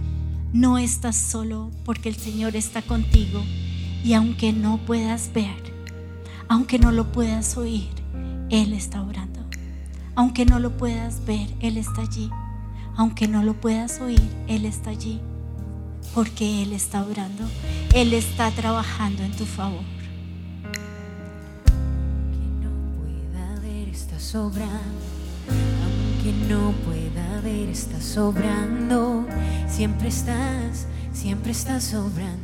No 0.52 0.78
estás 0.78 1.16
solo 1.16 1.72
porque 1.84 2.08
el 2.08 2.14
Señor 2.14 2.54
está 2.54 2.82
contigo. 2.82 3.42
Y 4.04 4.12
aunque 4.12 4.52
no 4.52 4.76
puedas 4.76 5.32
ver, 5.32 5.56
aunque 6.46 6.78
no 6.78 6.92
lo 6.92 7.10
puedas 7.10 7.56
oír, 7.56 7.88
Él 8.50 8.74
está 8.74 9.00
orando. 9.00 9.40
Aunque 10.14 10.44
no 10.44 10.60
lo 10.60 10.76
puedas 10.76 11.24
ver, 11.24 11.48
Él 11.60 11.78
está 11.78 12.02
allí. 12.02 12.30
Aunque 12.96 13.28
no 13.28 13.42
lo 13.42 13.54
puedas 13.54 14.02
oír, 14.02 14.20
Él 14.46 14.66
está 14.66 14.90
allí. 14.90 15.22
Porque 16.14 16.62
Él 16.62 16.74
está 16.74 17.02
orando. 17.02 17.44
Él 17.94 18.12
está 18.12 18.50
trabajando 18.50 19.22
en 19.22 19.32
tu 19.32 19.46
favor. 19.46 19.80
Aunque 21.72 22.60
no 22.62 22.70
pueda 22.98 23.60
ver, 23.60 23.88
está 23.88 24.20
sobrando. 24.20 25.00
Aunque 25.48 26.32
no 26.46 26.72
pueda 26.84 27.40
ver, 27.40 27.70
está 27.70 27.98
sobrando. 28.02 29.26
Siempre 29.66 30.08
estás, 30.08 30.86
siempre 31.14 31.52
estás 31.52 31.84
sobrando. 31.84 32.43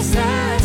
Siempre 0.00 0.61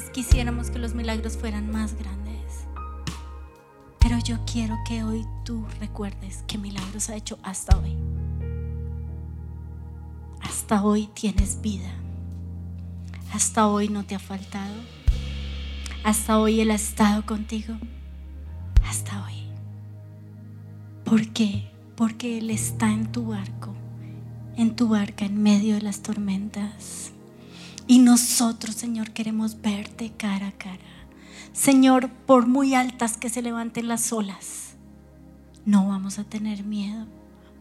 quisiéramos 0.00 0.70
que 0.70 0.78
los 0.78 0.94
milagros 0.94 1.36
fueran 1.36 1.70
más 1.70 1.94
grandes, 1.94 2.66
pero 3.98 4.18
yo 4.18 4.38
quiero 4.50 4.78
que 4.88 5.04
hoy 5.04 5.26
tú 5.44 5.66
recuerdes 5.80 6.44
que 6.46 6.56
milagros 6.56 7.10
ha 7.10 7.16
hecho 7.16 7.38
hasta 7.42 7.76
hoy. 7.78 7.94
Hasta 10.40 10.82
hoy 10.82 11.08
tienes 11.12 11.60
vida. 11.60 11.90
Hasta 13.34 13.66
hoy 13.66 13.88
no 13.88 14.04
te 14.04 14.14
ha 14.14 14.18
faltado. 14.18 14.74
Hasta 16.04 16.38
hoy 16.38 16.60
Él 16.60 16.70
ha 16.70 16.76
estado 16.76 17.26
contigo. 17.26 17.74
Hasta 18.88 19.22
hoy. 19.26 19.46
¿Por 21.04 21.28
qué? 21.34 21.70
Porque 21.96 22.38
Él 22.38 22.48
está 22.48 22.90
en 22.90 23.12
tu 23.12 23.26
barco, 23.26 23.74
en 24.56 24.74
tu 24.74 24.88
barca, 24.88 25.26
en 25.26 25.42
medio 25.42 25.74
de 25.74 25.82
las 25.82 26.00
tormentas. 26.00 27.11
Y 27.92 27.98
nosotros, 27.98 28.74
Señor, 28.74 29.10
queremos 29.10 29.60
verte 29.60 30.12
cara 30.16 30.46
a 30.46 30.52
cara. 30.52 30.78
Señor, 31.52 32.08
por 32.08 32.46
muy 32.46 32.74
altas 32.74 33.18
que 33.18 33.28
se 33.28 33.42
levanten 33.42 33.86
las 33.86 34.14
olas, 34.14 34.76
no 35.66 35.88
vamos 35.88 36.18
a 36.18 36.24
tener 36.24 36.64
miedo, 36.64 37.06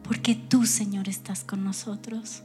porque 0.03 0.35
tú, 0.35 0.65
Señor, 0.65 1.09
estás 1.09 1.43
con 1.43 1.65
nosotros 1.65 2.43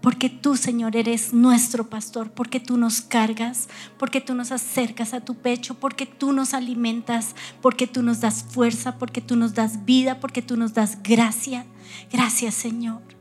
porque 0.00 0.28
tú, 0.28 0.56
Señor, 0.56 0.96
eres 0.96 1.32
nuestro 1.32 1.88
pastor, 1.88 2.32
porque 2.32 2.60
tú 2.60 2.76
nos 2.76 3.00
cargas, 3.00 3.68
porque 3.96 4.20
tú 4.20 4.34
nos 4.34 4.52
acercas 4.52 5.14
a 5.14 5.20
tu 5.20 5.36
pecho, 5.36 5.76
porque 5.76 6.04
tú 6.04 6.32
nos 6.32 6.52
alimentas, 6.52 7.34
porque 7.62 7.86
tú 7.86 8.02
nos 8.02 8.20
das 8.20 8.42
fuerza, 8.42 8.98
porque 8.98 9.22
tú 9.22 9.36
nos 9.36 9.54
das 9.54 9.86
vida, 9.86 10.20
porque 10.20 10.42
tú 10.42 10.58
nos 10.58 10.74
das 10.74 11.02
gracia. 11.02 11.64
Gracias, 12.12 12.54
Señor. 12.54 13.13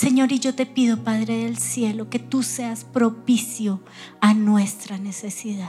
Señor, 0.00 0.32
y 0.32 0.38
yo 0.38 0.54
te 0.54 0.64
pido, 0.64 1.04
Padre 1.04 1.44
del 1.44 1.58
cielo, 1.58 2.08
que 2.08 2.18
tú 2.18 2.42
seas 2.42 2.84
propicio 2.84 3.82
a 4.22 4.32
nuestra 4.32 4.96
necesidad. 4.96 5.68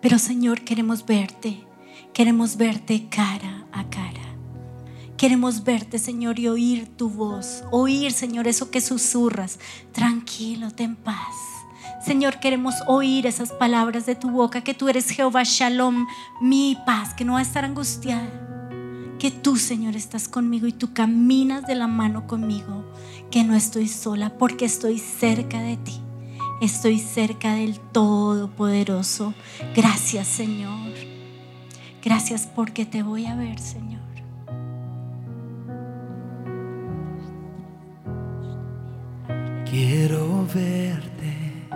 Pero, 0.00 0.18
Señor, 0.18 0.62
queremos 0.62 1.06
verte, 1.06 1.64
queremos 2.12 2.56
verte 2.56 3.06
cara 3.08 3.68
a 3.70 3.88
cara. 3.88 4.34
Queremos 5.16 5.62
verte, 5.62 6.00
Señor, 6.00 6.40
y 6.40 6.48
oír 6.48 6.88
tu 6.96 7.08
voz. 7.08 7.62
Oír, 7.70 8.10
Señor, 8.10 8.48
eso 8.48 8.72
que 8.72 8.80
susurras. 8.80 9.60
Tranquilo, 9.92 10.72
ten 10.72 10.96
paz. 10.96 11.36
Señor, 12.04 12.40
queremos 12.40 12.74
oír 12.88 13.28
esas 13.28 13.52
palabras 13.52 14.06
de 14.06 14.16
tu 14.16 14.28
boca, 14.28 14.64
que 14.64 14.74
tú 14.74 14.88
eres 14.88 15.08
Jehová 15.08 15.44
Shalom, 15.44 16.08
mi 16.40 16.76
paz, 16.84 17.14
que 17.14 17.24
no 17.24 17.34
va 17.34 17.38
a 17.38 17.42
estar 17.42 17.64
angustiada. 17.64 18.51
Que 19.22 19.30
tú, 19.30 19.56
Señor, 19.56 19.94
estás 19.94 20.26
conmigo 20.26 20.66
y 20.66 20.72
tú 20.72 20.92
caminas 20.94 21.64
de 21.64 21.76
la 21.76 21.86
mano 21.86 22.26
conmigo, 22.26 22.84
que 23.30 23.44
no 23.44 23.54
estoy 23.54 23.86
sola 23.86 24.36
porque 24.36 24.64
estoy 24.64 24.98
cerca 24.98 25.60
de 25.60 25.76
ti. 25.76 26.00
Estoy 26.60 26.98
cerca 26.98 27.54
del 27.54 27.78
Todopoderoso. 27.78 29.32
Gracias, 29.76 30.26
Señor. 30.26 30.90
Gracias 32.02 32.48
porque 32.52 32.84
te 32.84 33.04
voy 33.04 33.26
a 33.26 33.36
ver, 33.36 33.60
Señor. 33.60 34.02
Quiero 39.70 40.44
verte 40.52 41.68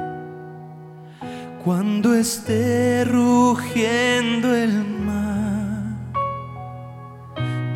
cuando 1.63 2.13
esté 2.13 3.05
rugiendo 3.05 4.53
el 4.53 4.85
mar. 4.85 5.56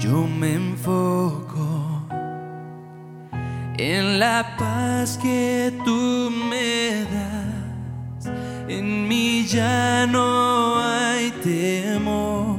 Yo 0.00 0.26
me 0.26 0.54
enfoco 0.54 2.02
en 3.76 4.18
la 4.18 4.56
paz 4.58 5.18
que 5.18 5.72
tú 5.84 6.30
me 6.50 7.04
das. 7.14 8.32
En 8.68 9.06
mí 9.06 9.46
ya 9.46 10.06
no 10.06 10.80
hay 10.82 11.30
temor 11.42 12.58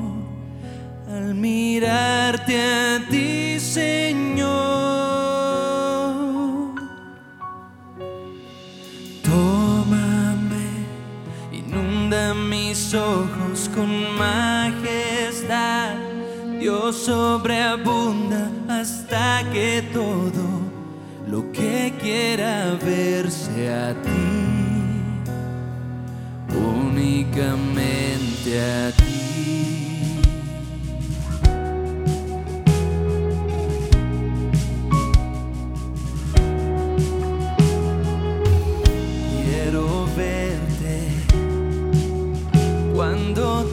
al 1.10 1.34
mirarte 1.36 2.62
a 2.62 3.10
ti, 3.10 3.60
Señor. 3.60 4.82
ojos 12.93 13.69
con 13.73 14.17
majestad. 14.17 16.01
Dios 16.62 16.95
sobreabunda 16.95 18.50
hasta 18.69 19.43
que 19.52 19.84
todo 19.91 20.62
lo 21.28 21.52
que 21.52 21.91
quiera 22.00 22.78
verse 22.86 23.74
a 23.74 24.00
ti, 24.00 24.10
únicamente 26.56 28.62
a 28.62 28.91
ti. 28.91 30.21
Quiero 39.43 40.06
verte 40.15 41.10
cuando 42.93 43.70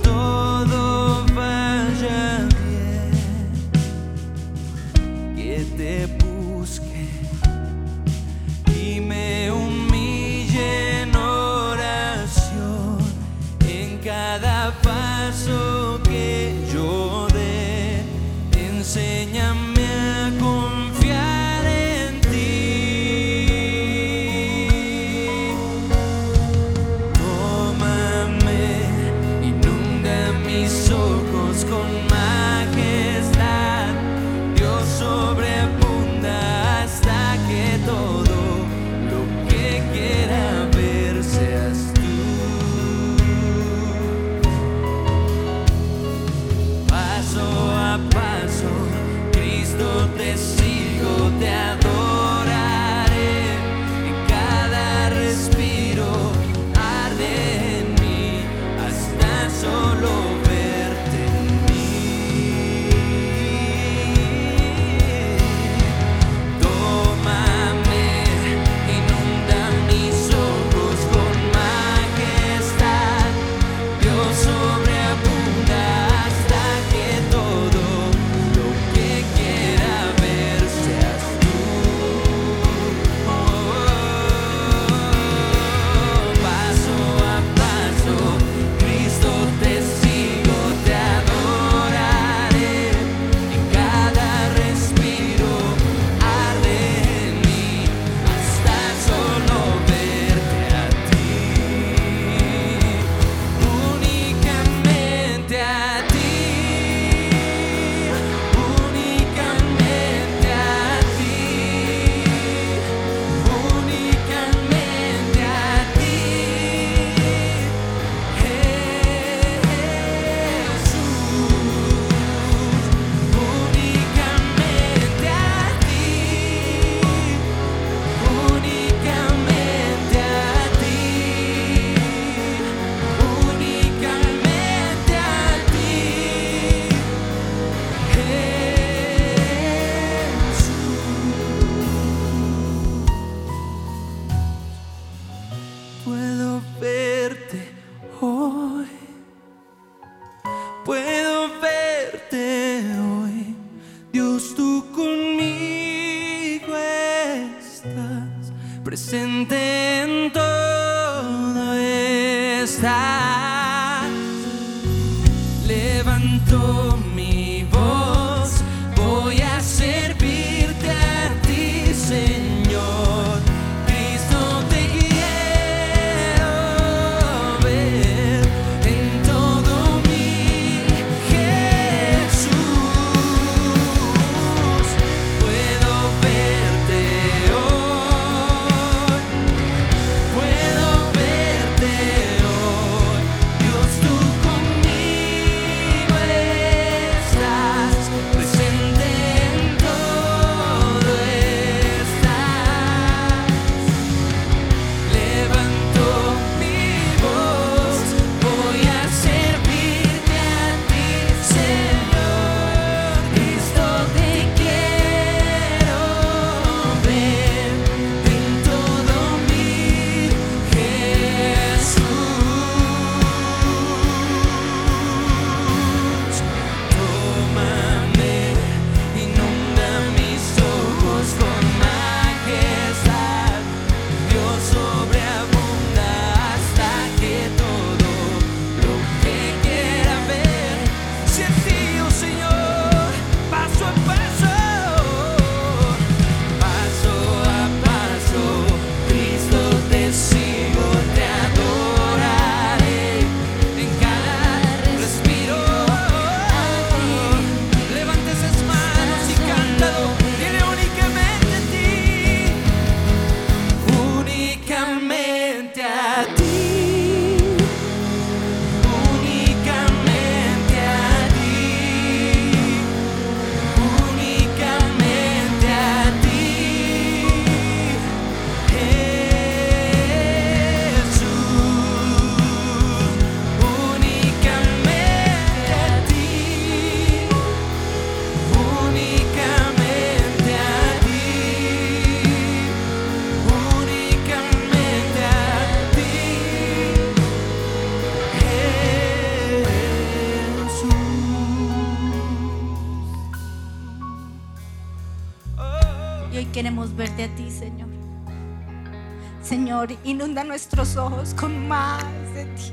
Inunda 310.02 310.42
nuestros 310.42 310.96
ojos 310.96 311.34
con 311.34 311.68
más 311.68 312.02
de 312.34 312.46
ti. 312.46 312.72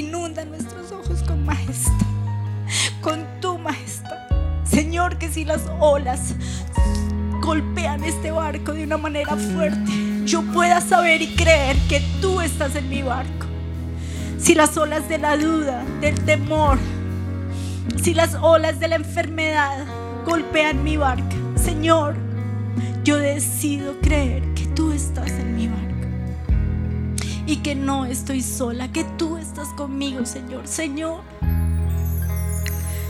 Inunda 0.00 0.44
nuestros 0.44 0.90
ojos 0.90 1.22
con 1.22 1.44
majestad, 1.44 1.92
con 3.00 3.24
tu 3.40 3.58
majestad. 3.58 4.18
Señor, 4.64 5.18
que 5.18 5.28
si 5.30 5.44
las 5.44 5.62
olas 5.78 6.34
golpean 7.40 8.02
este 8.02 8.32
barco 8.32 8.72
de 8.72 8.82
una 8.82 8.96
manera 8.96 9.36
fuerte, 9.36 9.92
yo 10.24 10.42
pueda 10.52 10.80
saber 10.80 11.22
y 11.22 11.36
creer 11.36 11.76
que 11.88 12.02
tú 12.20 12.40
estás 12.40 12.74
en 12.74 12.88
mi 12.88 13.02
barco. 13.02 13.46
Si 14.38 14.56
las 14.56 14.76
olas 14.76 15.08
de 15.08 15.18
la 15.18 15.36
duda, 15.36 15.84
del 16.00 16.18
temor, 16.24 16.76
si 18.02 18.14
las 18.14 18.34
olas 18.34 18.80
de 18.80 18.88
la 18.88 18.96
enfermedad 18.96 19.86
golpean 20.26 20.82
mi 20.82 20.96
barca, 20.96 21.36
Señor, 21.54 22.16
yo 23.04 23.16
decido 23.16 24.00
creer 24.00 24.43
y 27.46 27.56
que 27.56 27.74
no 27.74 28.06
estoy 28.06 28.42
sola, 28.42 28.90
que 28.90 29.04
tú 29.18 29.36
estás 29.36 29.68
conmigo, 29.68 30.24
Señor. 30.24 30.66
Señor, 30.66 31.20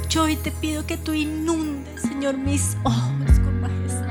yo 0.09 0.25
hoy 0.25 0.37
te 0.37 0.51
pido 0.51 0.87
que 0.87 0.97
tú 0.97 1.12
inundes, 1.12 2.03
Señor, 2.03 2.37
mis 2.37 2.77
ojos 2.83 3.38
con 3.42 3.61
majestad. 3.61 4.09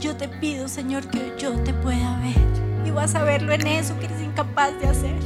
Yo 0.00 0.16
te 0.16 0.28
pido, 0.28 0.68
Señor, 0.68 1.08
que 1.08 1.32
yo 1.38 1.52
te 1.62 1.72
pueda 1.72 2.18
ver 2.20 2.86
y 2.86 2.90
vas 2.90 3.14
a 3.14 3.24
verlo 3.24 3.52
en 3.52 3.66
eso 3.66 3.98
que 3.98 4.06
eres 4.06 4.20
incapaz 4.20 4.78
de 4.80 4.88
hacer, 4.88 5.18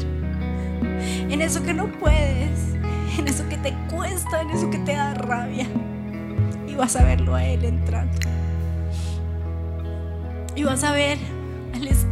en 1.29 1.41
eso 1.41 1.63
que 1.63 1.75
no 1.75 1.91
puedes, 1.99 2.75
en 3.19 3.27
eso 3.27 3.49
que 3.49 3.57
te 3.57 3.75
cuesta, 3.91 4.43
en 4.43 4.51
eso 4.51 4.71
que 4.71 4.79
te 4.79 4.93
da 4.93 5.15
rabia. 5.15 5.67
Y 6.69 6.75
vas 6.75 6.95
a 6.97 7.05
verlo 7.05 7.35
a 7.35 7.45
Él 7.45 7.65
entrando. 7.65 8.19
Y 10.55 10.65
vas 10.65 10.85
a 10.85 10.93
ver 10.93 11.19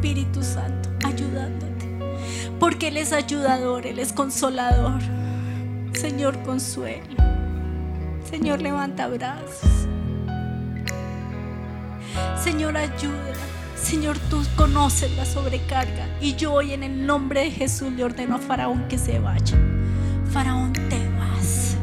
Espíritu 0.04 0.42
Santo 0.42 0.90
ayudándote. 1.02 1.86
Porque 2.60 2.88
Él 2.88 2.98
es 2.98 3.14
ayudador, 3.14 3.86
Él 3.86 3.98
es 3.98 4.12
consolador. 4.12 5.00
Señor, 5.94 6.42
consuelo. 6.42 7.16
Señor, 8.28 8.60
levanta 8.60 9.08
brazos. 9.08 9.88
Señor, 12.38 12.76
ayuda. 12.76 13.32
Señor, 13.82 14.18
tú 14.28 14.42
conoces 14.56 15.10
la 15.16 15.24
sobrecarga. 15.24 16.06
Y 16.20 16.34
yo 16.34 16.52
hoy 16.52 16.74
en 16.74 16.82
el 16.82 17.06
nombre 17.06 17.40
de 17.40 17.50
Jesús 17.50 17.90
le 17.94 18.04
ordeno 18.04 18.36
a 18.36 18.40
Faraón 18.40 18.86
que 18.88 18.98
se 18.98 19.18
vaya. 19.20 19.56
Faraón, 20.30 20.74
te 20.74 21.00
vas 21.18 21.78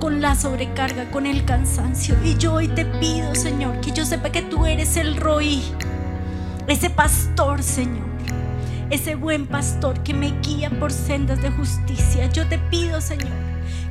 con 0.00 0.20
la 0.20 0.34
sobrecarga, 0.34 1.08
con 1.12 1.24
el 1.24 1.44
cansancio. 1.44 2.16
Y 2.24 2.36
yo 2.36 2.54
hoy 2.54 2.66
te 2.66 2.84
pido, 2.84 3.32
Señor, 3.36 3.80
que 3.80 3.92
yo 3.92 4.04
sepa 4.04 4.32
que 4.32 4.42
tú 4.42 4.66
eres 4.66 4.96
el 4.96 5.16
roí, 5.16 5.62
ese 6.70 6.90
pastor, 6.90 7.62
Señor. 7.62 8.08
Ese 8.90 9.14
buen 9.14 9.46
pastor 9.46 10.02
que 10.02 10.14
me 10.14 10.32
guía 10.40 10.70
por 10.70 10.92
sendas 10.92 11.40
de 11.40 11.50
justicia. 11.50 12.26
Yo 12.32 12.46
te 12.48 12.58
pido, 12.58 13.00
Señor, 13.00 13.30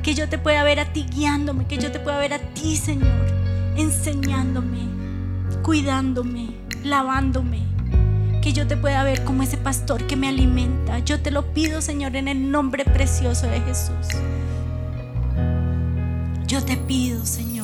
que 0.02 0.14
yo 0.14 0.28
te 0.28 0.38
pueda 0.38 0.62
ver 0.62 0.78
a 0.80 0.92
ti 0.92 1.06
guiándome, 1.10 1.66
que 1.66 1.78
yo 1.78 1.90
te 1.90 2.00
pueda 2.00 2.18
ver 2.18 2.34
a 2.34 2.38
ti, 2.38 2.76
Señor, 2.76 3.26
enseñándome, 3.76 4.80
cuidándome, 5.62 6.50
lavándome. 6.84 7.60
Que 8.42 8.52
yo 8.54 8.66
te 8.66 8.76
pueda 8.76 9.02
ver 9.04 9.24
como 9.24 9.42
ese 9.42 9.58
pastor 9.58 10.06
que 10.06 10.16
me 10.16 10.28
alimenta. 10.28 10.98
Yo 11.00 11.20
te 11.20 11.30
lo 11.30 11.52
pido, 11.52 11.82
Señor, 11.82 12.16
en 12.16 12.28
el 12.28 12.50
nombre 12.50 12.84
precioso 12.86 13.46
de 13.46 13.60
Jesús. 13.60 14.08
Yo 16.46 16.64
te 16.64 16.76
pido, 16.76 17.26
Señor, 17.26 17.59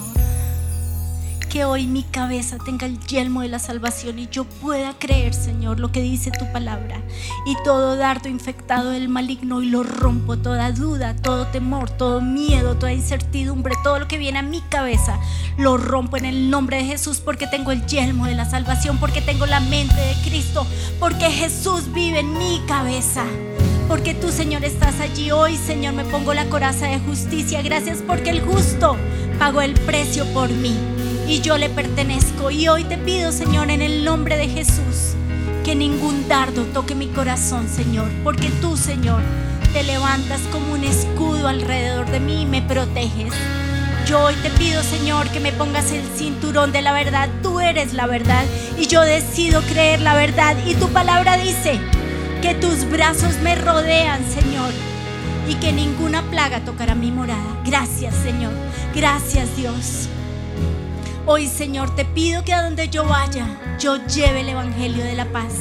que 1.57 1.65
hoy 1.65 1.87
mi 1.87 2.03
cabeza 2.03 2.59
tenga 2.63 2.85
el 2.85 3.01
yelmo 3.07 3.41
de 3.41 3.49
la 3.49 3.59
salvación 3.59 4.19
y 4.19 4.29
yo 4.29 4.45
pueda 4.45 4.93
creer, 4.99 5.33
Señor, 5.33 5.81
lo 5.81 5.91
que 5.91 6.03
dice 6.03 6.31
tu 6.31 6.53
palabra. 6.53 7.01
Y 7.47 7.57
todo 7.65 7.97
dardo 7.97 8.29
infectado 8.29 8.91
del 8.91 9.09
maligno 9.09 9.63
y 9.63 9.71
lo 9.71 9.83
rompo, 9.83 10.37
toda 10.37 10.71
duda, 10.73 11.17
todo 11.17 11.47
temor, 11.47 11.89
todo 11.89 12.21
miedo, 12.21 12.77
toda 12.77 12.93
incertidumbre, 12.93 13.75
todo 13.83 14.01
lo 14.01 14.07
que 14.07 14.19
viene 14.19 14.41
a 14.41 14.43
mi 14.43 14.61
cabeza, 14.61 15.19
lo 15.57 15.79
rompo 15.79 16.19
en 16.19 16.27
el 16.27 16.51
nombre 16.51 16.77
de 16.77 16.85
Jesús 16.85 17.21
porque 17.25 17.47
tengo 17.47 17.73
el 17.73 17.87
yelmo 17.87 18.27
de 18.27 18.35
la 18.35 18.45
salvación, 18.45 18.99
porque 18.99 19.23
tengo 19.23 19.47
la 19.47 19.61
mente 19.61 19.95
de 19.95 20.15
Cristo, 20.27 20.67
porque 21.01 21.31
Jesús 21.31 21.91
vive 21.91 22.19
en 22.19 22.35
mi 22.35 22.61
cabeza. 22.69 23.25
porque 23.89 24.13
tú, 24.13 24.31
Señor, 24.31 24.63
estás 24.63 25.01
allí 25.01 25.31
hoy, 25.31 25.57
Señor. 25.57 25.95
Me 25.95 26.05
pongo 26.05 26.35
la 26.35 26.51
coraza 26.51 26.87
de 26.87 26.99
justicia. 26.99 27.63
Gracias 27.63 28.03
porque 28.07 28.29
el 28.29 28.43
justo 28.43 28.97
pagó 29.39 29.63
el 29.63 29.73
precio 29.73 30.27
por 30.35 30.51
mí 30.51 30.77
y 31.29 31.41
yo 31.41 31.59
le 31.59 31.69
pertenezco. 31.69 32.51
Y 32.51 32.69
hoy 32.69 32.85
te 32.85 32.99
pido, 32.99 33.33
Señor, 33.33 33.71
en 33.71 33.83
el 33.83 34.05
nombre 34.05 34.37
de 34.37 34.49
Jesús, 34.49 35.15
que 35.65 35.75
ningún 35.75 36.29
dardo 36.29 36.65
toque 36.65 36.95
mi 36.95 37.09
corazón, 37.09 37.69
Señor, 37.69 38.11
porque 38.23 38.49
tú, 38.61 38.77
Señor, 38.77 39.23
te 39.73 39.83
levantas 39.83 40.41
como 40.53 40.73
un 40.73 40.85
escudo 40.85 41.49
alrededor 41.49 42.11
de 42.11 42.21
mí 42.21 42.43
y 42.43 42.47
me 42.47 42.63
proteges. 42.63 43.33
Yo 44.07 44.23
hoy 44.23 44.35
te 44.35 44.51
pido, 44.51 44.83
Señor, 44.85 45.29
que 45.31 45.41
me 45.41 45.53
pongas 45.53 45.91
el 45.91 46.05
cinturón 46.17 46.71
de 46.71 46.81
la 46.81 46.93
verdad. 46.93 47.29
Tú 47.43 47.59
eres 47.59 47.93
la 47.93 48.07
verdad 48.07 48.45
y 48.79 48.87
yo 48.87 49.03
decido 49.03 49.61
creer 49.63 50.01
la 50.01 50.15
verdad. 50.15 50.57
Y 50.65 50.75
tu 50.75 50.89
palabra 50.91 51.37
dice 51.37 51.81
que 52.41 52.55
tus 52.55 52.89
brazos 52.89 53.35
me 53.43 53.57
rodean, 53.57 54.21
Señor, 54.31 54.73
y 55.49 55.55
que 55.55 55.73
ninguna 55.73 56.23
plaga 56.31 56.65
tocará 56.65 56.95
mi 56.95 57.11
morada. 57.11 57.61
Gracias, 57.65 58.15
Señor. 58.15 58.53
Gracias, 58.95 59.57
Dios. 59.57 60.09
Hoy, 61.29 61.49
Señor, 61.49 61.93
te 61.97 62.05
pido 62.05 62.45
que 62.45 62.55
a 62.55 62.63
donde 62.63 62.89
yo 62.89 63.05
vaya, 63.05 63.49
yo 63.81 63.97
lleve 64.07 64.43
el 64.43 64.49
Evangelio 64.49 65.03
de 65.03 65.17
la 65.17 65.25
paz. 65.25 65.55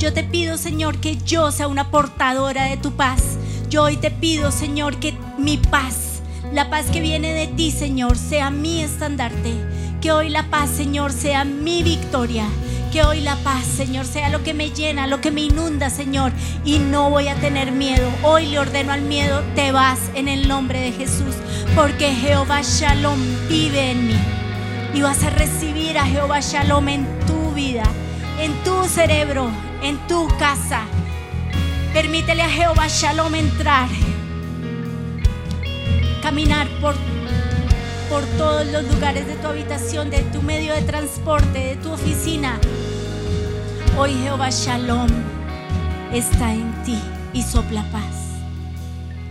Yo 0.00 0.12
te 0.12 0.24
pido, 0.24 0.58
Señor, 0.58 0.98
que 0.98 1.16
yo 1.16 1.52
sea 1.52 1.68
una 1.68 1.92
portadora 1.92 2.64
de 2.64 2.76
tu 2.76 2.96
paz. 2.96 3.38
Yo 3.70 3.84
hoy 3.84 3.96
te 3.98 4.10
pido, 4.10 4.50
Señor, 4.50 4.96
que 4.96 5.14
mi 5.38 5.58
paz, 5.58 6.22
la 6.52 6.70
paz 6.70 6.86
que 6.86 7.00
viene 7.00 7.32
de 7.34 7.46
ti, 7.46 7.70
Señor, 7.70 8.18
sea 8.18 8.50
mi 8.50 8.82
estandarte. 8.82 9.54
Que 10.00 10.10
hoy 10.10 10.28
la 10.28 10.50
paz, 10.50 10.70
Señor, 10.70 11.12
sea 11.12 11.44
mi 11.44 11.84
victoria. 11.84 12.48
Que 12.92 13.04
hoy 13.04 13.20
la 13.20 13.36
paz, 13.36 13.64
Señor, 13.64 14.06
sea 14.06 14.28
lo 14.28 14.42
que 14.42 14.54
me 14.54 14.70
llena, 14.70 15.06
lo 15.06 15.20
que 15.20 15.30
me 15.30 15.42
inunda, 15.42 15.88
Señor. 15.88 16.32
Y 16.64 16.80
no 16.80 17.10
voy 17.10 17.28
a 17.28 17.36
tener 17.36 17.70
miedo. 17.70 18.10
Hoy 18.24 18.46
le 18.46 18.58
ordeno 18.58 18.90
al 18.90 19.02
miedo, 19.02 19.40
te 19.54 19.70
vas 19.70 20.00
en 20.16 20.26
el 20.26 20.48
nombre 20.48 20.80
de 20.80 20.90
Jesús. 20.90 21.36
Porque 21.76 22.12
Jehová 22.12 22.62
Shalom 22.62 23.20
vive 23.48 23.92
en 23.92 24.08
mí 24.08 24.41
y 24.94 25.00
vas 25.00 25.22
a 25.22 25.30
recibir 25.30 25.96
a 25.98 26.04
Jehová 26.04 26.40
Shalom 26.40 26.88
en 26.88 27.06
tu 27.26 27.52
vida, 27.52 27.84
en 28.38 28.52
tu 28.62 28.84
cerebro, 28.84 29.50
en 29.82 29.96
tu 30.06 30.28
casa. 30.38 30.82
Permítele 31.94 32.42
a 32.42 32.50
Jehová 32.50 32.88
Shalom 32.88 33.34
entrar, 33.34 33.88
caminar 36.22 36.68
por, 36.80 36.94
por 38.10 38.22
todos 38.36 38.66
los 38.66 38.84
lugares 38.92 39.26
de 39.26 39.36
tu 39.36 39.46
habitación, 39.46 40.10
de 40.10 40.20
tu 40.24 40.42
medio 40.42 40.74
de 40.74 40.82
transporte, 40.82 41.58
de 41.58 41.76
tu 41.76 41.90
oficina. 41.90 42.58
Hoy 43.98 44.12
Jehová 44.14 44.50
Shalom 44.50 45.08
está 46.12 46.52
en 46.52 46.70
ti 46.84 46.98
y 47.32 47.42
sopla 47.42 47.82
paz. 47.90 48.14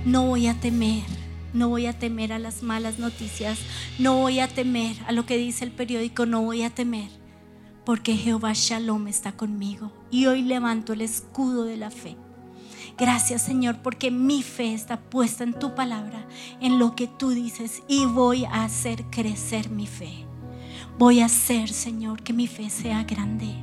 No 0.05 0.23
voy 0.23 0.47
a 0.47 0.55
temer 0.55 1.20
no 1.53 1.69
voy 1.69 1.85
a 1.85 1.97
temer 1.97 2.33
a 2.33 2.39
las 2.39 2.63
malas 2.63 2.99
noticias, 2.99 3.59
no 3.99 4.17
voy 4.17 4.39
a 4.39 4.47
temer 4.47 4.95
a 5.07 5.11
lo 5.11 5.25
que 5.25 5.37
dice 5.37 5.65
el 5.65 5.71
periódico, 5.71 6.25
no 6.25 6.41
voy 6.41 6.63
a 6.63 6.69
temer, 6.69 7.09
porque 7.85 8.15
Jehová 8.15 8.53
Shalom 8.53 9.07
está 9.07 9.33
conmigo 9.33 9.91
y 10.09 10.27
hoy 10.27 10.41
levanto 10.41 10.93
el 10.93 11.01
escudo 11.01 11.63
de 11.63 11.77
la 11.77 11.91
fe. 11.91 12.15
Gracias 12.97 13.41
Señor, 13.41 13.81
porque 13.81 14.11
mi 14.11 14.43
fe 14.43 14.73
está 14.73 14.99
puesta 14.99 15.43
en 15.43 15.53
tu 15.53 15.75
palabra, 15.75 16.27
en 16.59 16.79
lo 16.79 16.95
que 16.95 17.07
tú 17.07 17.29
dices 17.29 17.81
y 17.87 18.05
voy 18.05 18.45
a 18.45 18.63
hacer 18.63 19.03
crecer 19.05 19.69
mi 19.69 19.87
fe. 19.87 20.25
Voy 20.97 21.21
a 21.21 21.25
hacer, 21.25 21.69
Señor, 21.69 22.21
que 22.21 22.33
mi 22.33 22.47
fe 22.47 22.69
sea 22.69 23.03
grande, 23.03 23.55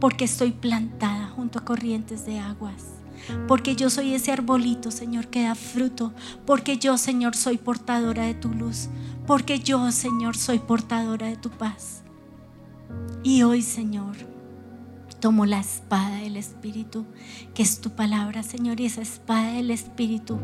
porque 0.00 0.24
estoy 0.24 0.50
plantada 0.50 1.28
junto 1.28 1.58
a 1.58 1.64
corrientes 1.64 2.26
de 2.26 2.40
aguas 2.40 2.97
porque 3.46 3.76
yo 3.76 3.90
soy 3.90 4.14
ese 4.14 4.32
arbolito, 4.32 4.90
Señor, 4.90 5.28
que 5.28 5.42
da 5.42 5.54
fruto, 5.54 6.12
porque 6.46 6.78
yo, 6.78 6.98
Señor, 6.98 7.36
soy 7.36 7.58
portadora 7.58 8.24
de 8.24 8.34
tu 8.34 8.48
luz, 8.52 8.88
porque 9.26 9.60
yo, 9.60 9.90
Señor, 9.92 10.36
soy 10.36 10.58
portadora 10.58 11.26
de 11.26 11.36
tu 11.36 11.50
paz. 11.50 12.02
Y 13.22 13.42
hoy, 13.42 13.62
Señor, 13.62 14.16
tomo 15.20 15.46
la 15.46 15.60
espada 15.60 16.16
del 16.16 16.36
Espíritu, 16.36 17.04
que 17.54 17.62
es 17.62 17.80
tu 17.80 17.90
palabra, 17.90 18.42
Señor, 18.42 18.80
y 18.80 18.86
esa 18.86 19.02
espada 19.02 19.52
del 19.52 19.70
Espíritu 19.70 20.38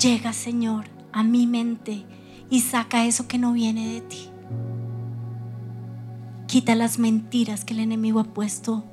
llega, 0.00 0.32
Señor, 0.32 0.86
a 1.12 1.22
mi 1.22 1.46
mente 1.46 2.04
y 2.50 2.60
saca 2.60 3.04
eso 3.06 3.28
que 3.28 3.38
no 3.38 3.52
viene 3.52 3.94
de 3.94 4.00
ti. 4.00 4.28
Quita 6.46 6.74
las 6.74 6.98
mentiras 6.98 7.64
que 7.64 7.74
el 7.74 7.80
enemigo 7.80 8.20
ha 8.20 8.24
puesto 8.24 8.84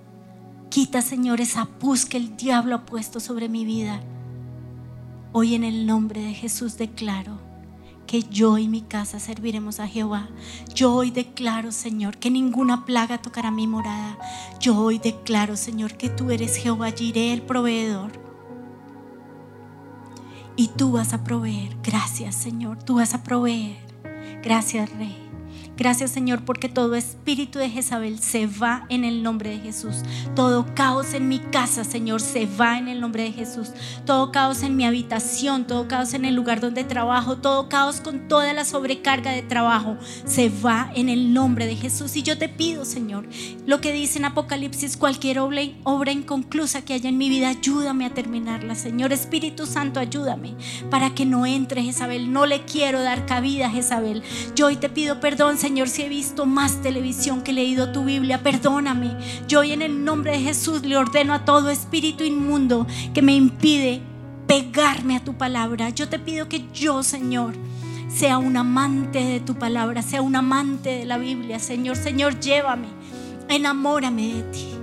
Quita, 0.72 1.02
Señor, 1.02 1.42
esa 1.42 1.66
pus 1.66 2.06
que 2.06 2.16
el 2.16 2.38
diablo 2.38 2.76
ha 2.76 2.86
puesto 2.86 3.20
sobre 3.20 3.50
mi 3.50 3.66
vida. 3.66 4.00
Hoy 5.34 5.54
en 5.54 5.66
el 5.66 5.86
nombre 5.86 6.22
de 6.22 6.34
Jesús 6.34 6.78
declaro 6.78 7.40
que 8.08 8.24
yo 8.24 8.58
y 8.58 8.70
mi 8.70 8.80
casa 8.80 9.20
serviremos 9.20 9.82
a 9.82 9.88
Jehová. 9.90 10.30
Yo 10.74 10.94
hoy 10.94 11.12
declaro, 11.12 11.74
Señor, 11.74 12.20
que 12.20 12.32
ninguna 12.32 12.86
plaga 12.86 13.22
tocará 13.22 13.52
mi 13.52 13.68
morada. 13.68 14.18
Yo 14.62 14.80
hoy 14.80 14.98
declaro, 14.98 15.58
Señor, 15.58 15.98
que 15.98 16.08
tú 16.08 16.32
eres 16.32 16.56
Jehová 16.56 16.90
Jireh, 16.92 17.34
el 17.34 17.42
proveedor. 17.42 18.14
Y 20.56 20.70
tú 20.70 20.94
vas 20.94 21.12
a 21.12 21.26
proveer. 21.26 21.76
Gracias, 21.84 22.34
Señor. 22.36 22.82
Tú 22.82 22.96
vas 22.96 23.14
a 23.14 23.24
proveer. 23.24 23.76
Gracias, 24.42 24.90
Rey. 24.94 25.31
Gracias 25.82 26.12
Señor 26.12 26.46
porque 26.46 26.70
todo 26.70 26.94
espíritu 26.94 27.58
de 27.58 27.68
Jezabel 27.68 28.20
se 28.20 28.46
va 28.46 28.86
en 28.90 29.04
el 29.04 29.24
nombre 29.24 29.50
de 29.50 29.58
Jesús. 29.58 30.04
Todo 30.36 30.68
caos 30.76 31.16
en 31.16 31.28
mi 31.28 31.40
casa, 31.40 31.84
Señor, 31.84 32.22
se 32.22 32.46
va 32.46 32.78
en 32.78 32.88
el 32.88 33.02
nombre 33.02 33.24
de 33.24 33.32
Jesús. 33.32 33.70
Todo 34.06 34.32
caos 34.32 34.62
en 34.62 34.76
mi 34.76 34.86
habitación, 34.86 35.66
todo 35.66 35.88
caos 35.88 36.14
en 36.14 36.24
el 36.24 36.36
lugar 36.36 36.60
donde 36.60 36.84
trabajo, 36.84 37.38
todo 37.38 37.68
caos 37.68 38.00
con 38.00 38.28
toda 38.28 38.54
la 38.54 38.64
sobrecarga 38.64 39.32
de 39.32 39.42
trabajo, 39.42 39.98
se 40.24 40.50
va 40.50 40.92
en 40.94 41.10
el 41.10 41.34
nombre 41.34 41.66
de 41.66 41.76
Jesús. 41.76 42.16
Y 42.16 42.22
yo 42.22 42.38
te 42.38 42.48
pido, 42.48 42.86
Señor, 42.86 43.28
lo 43.66 43.82
que 43.82 43.92
dice 43.92 44.20
en 44.20 44.26
Apocalipsis, 44.26 44.98
cualquier 44.98 45.40
obra, 45.40 46.12
inconclusa 46.12 46.84
que 46.84 46.94
haya 46.94 47.10
en 47.10 47.18
mi 47.18 47.28
vida, 47.28 47.50
ayúdame 47.50 48.06
a 48.06 48.14
terminarla, 48.14 48.76
Señor. 48.76 49.14
Espíritu 49.14 49.66
Santo, 49.66 50.00
ayúdame 50.00 50.54
para 50.92 51.16
que 51.16 51.26
no 51.26 51.48
entre 51.48 51.82
Jezabel. 51.82 52.32
No 52.32 52.46
le 52.46 52.66
quiero 52.66 53.02
dar 53.02 53.26
cabida 53.26 53.66
a 53.66 53.72
Jezabel. 53.72 54.22
Yo 54.56 54.68
hoy 54.68 54.76
te 54.76 54.88
pido 54.88 55.20
perdón, 55.20 55.58
Señor 55.58 55.71
Señor, 55.72 55.88
si 55.88 56.02
he 56.02 56.10
visto 56.10 56.46
más 56.46 56.82
televisión 56.82 57.44
que 57.44 57.52
he 57.52 57.54
leído 57.54 57.94
tu 57.94 58.04
Biblia, 58.04 58.44
perdóname. 58.44 59.16
Yo 59.48 59.62
hoy 59.62 59.72
en 59.72 59.82
el 59.82 60.04
nombre 60.04 60.34
de 60.34 60.42
Jesús 60.42 60.82
le 60.82 60.98
ordeno 60.98 61.34
a 61.34 61.46
todo 61.46 61.70
espíritu 61.70 62.26
inmundo 62.26 62.86
que 63.14 63.22
me 63.22 63.34
impide 63.34 64.02
pegarme 64.48 65.16
a 65.16 65.24
tu 65.24 65.36
palabra. 65.36 65.88
Yo 65.88 66.10
te 66.10 66.20
pido 66.20 66.50
que 66.50 66.66
yo, 66.74 67.04
Señor, 67.04 67.54
sea 68.10 68.38
un 68.38 68.58
amante 68.58 69.24
de 69.24 69.40
tu 69.40 69.56
palabra, 69.56 70.02
sea 70.02 70.22
un 70.22 70.36
amante 70.36 70.90
de 70.90 71.06
la 71.06 71.18
Biblia, 71.18 71.58
Señor. 71.58 71.96
Señor, 71.96 72.38
llévame, 72.42 72.90
enamórame 73.48 74.34
de 74.34 74.42
ti. 74.52 74.81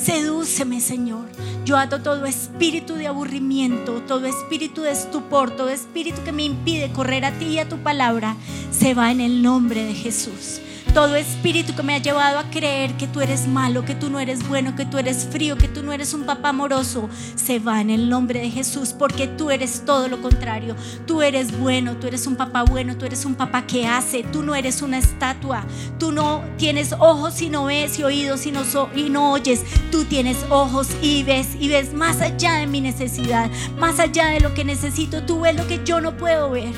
Sedúceme, 0.00 0.80
Señor. 0.80 1.26
Yo 1.64 1.76
ato 1.76 2.00
todo 2.00 2.24
espíritu 2.24 2.94
de 2.94 3.08
aburrimiento, 3.08 4.00
todo 4.06 4.26
espíritu 4.26 4.82
de 4.82 4.92
estupor, 4.92 5.50
todo 5.50 5.68
espíritu 5.70 6.22
que 6.24 6.32
me 6.32 6.44
impide 6.44 6.92
correr 6.92 7.24
a 7.24 7.32
ti 7.38 7.46
y 7.46 7.58
a 7.58 7.68
tu 7.68 7.78
palabra, 7.78 8.36
se 8.70 8.94
va 8.94 9.10
en 9.10 9.20
el 9.20 9.42
nombre 9.42 9.84
de 9.84 9.94
Jesús. 9.94 10.60
Todo 10.94 11.14
espíritu 11.16 11.74
que 11.76 11.82
me 11.82 11.94
ha 11.94 11.98
llevado 11.98 12.38
a 12.38 12.50
creer 12.50 12.94
que 12.94 13.06
tú 13.06 13.20
eres 13.20 13.46
malo, 13.46 13.84
que 13.84 13.94
tú 13.94 14.10
no 14.10 14.18
eres 14.18 14.46
bueno, 14.48 14.74
que 14.74 14.84
tú 14.84 14.98
eres 14.98 15.28
frío, 15.30 15.56
que 15.56 15.68
tú 15.68 15.82
no 15.82 15.92
eres 15.92 16.12
un 16.12 16.24
papá 16.24 16.48
amoroso, 16.48 17.08
se 17.36 17.58
va 17.58 17.80
en 17.80 17.90
el 17.90 18.08
nombre 18.08 18.40
de 18.40 18.50
Jesús, 18.50 18.94
porque 18.98 19.28
tú 19.28 19.50
eres 19.50 19.84
todo 19.84 20.08
lo 20.08 20.20
contrario. 20.20 20.74
Tú 21.06 21.22
eres 21.22 21.56
bueno, 21.56 21.96
tú 21.96 22.08
eres 22.08 22.26
un 22.26 22.36
papá 22.36 22.64
bueno, 22.64 22.96
tú 22.96 23.04
eres 23.04 23.24
un 23.24 23.34
papá 23.34 23.66
que 23.66 23.86
hace, 23.86 24.24
tú 24.24 24.42
no 24.42 24.54
eres 24.54 24.82
una 24.82 24.98
estatua, 24.98 25.64
tú 25.98 26.10
no 26.10 26.42
tienes 26.56 26.92
ojos 26.98 27.40
y 27.42 27.48
no 27.48 27.66
ves 27.66 27.98
y 27.98 28.02
oídos 28.02 28.46
y 28.46 28.52
no, 28.52 28.62
no 29.10 29.32
oyes, 29.32 29.62
tú 29.92 30.04
tienes 30.04 30.38
ojos 30.48 30.88
y 31.00 31.22
ves 31.22 31.48
y 31.60 31.68
ves 31.68 31.92
más 31.92 32.20
allá 32.20 32.54
de 32.54 32.66
mi 32.66 32.80
necesidad, 32.80 33.50
más 33.78 34.00
allá 34.00 34.28
de 34.28 34.40
lo 34.40 34.54
que 34.54 34.64
necesito, 34.64 35.22
tú 35.22 35.40
ves 35.40 35.54
lo 35.54 35.66
que 35.68 35.84
yo 35.84 36.00
no 36.00 36.16
puedo 36.16 36.50
ver. 36.50 36.72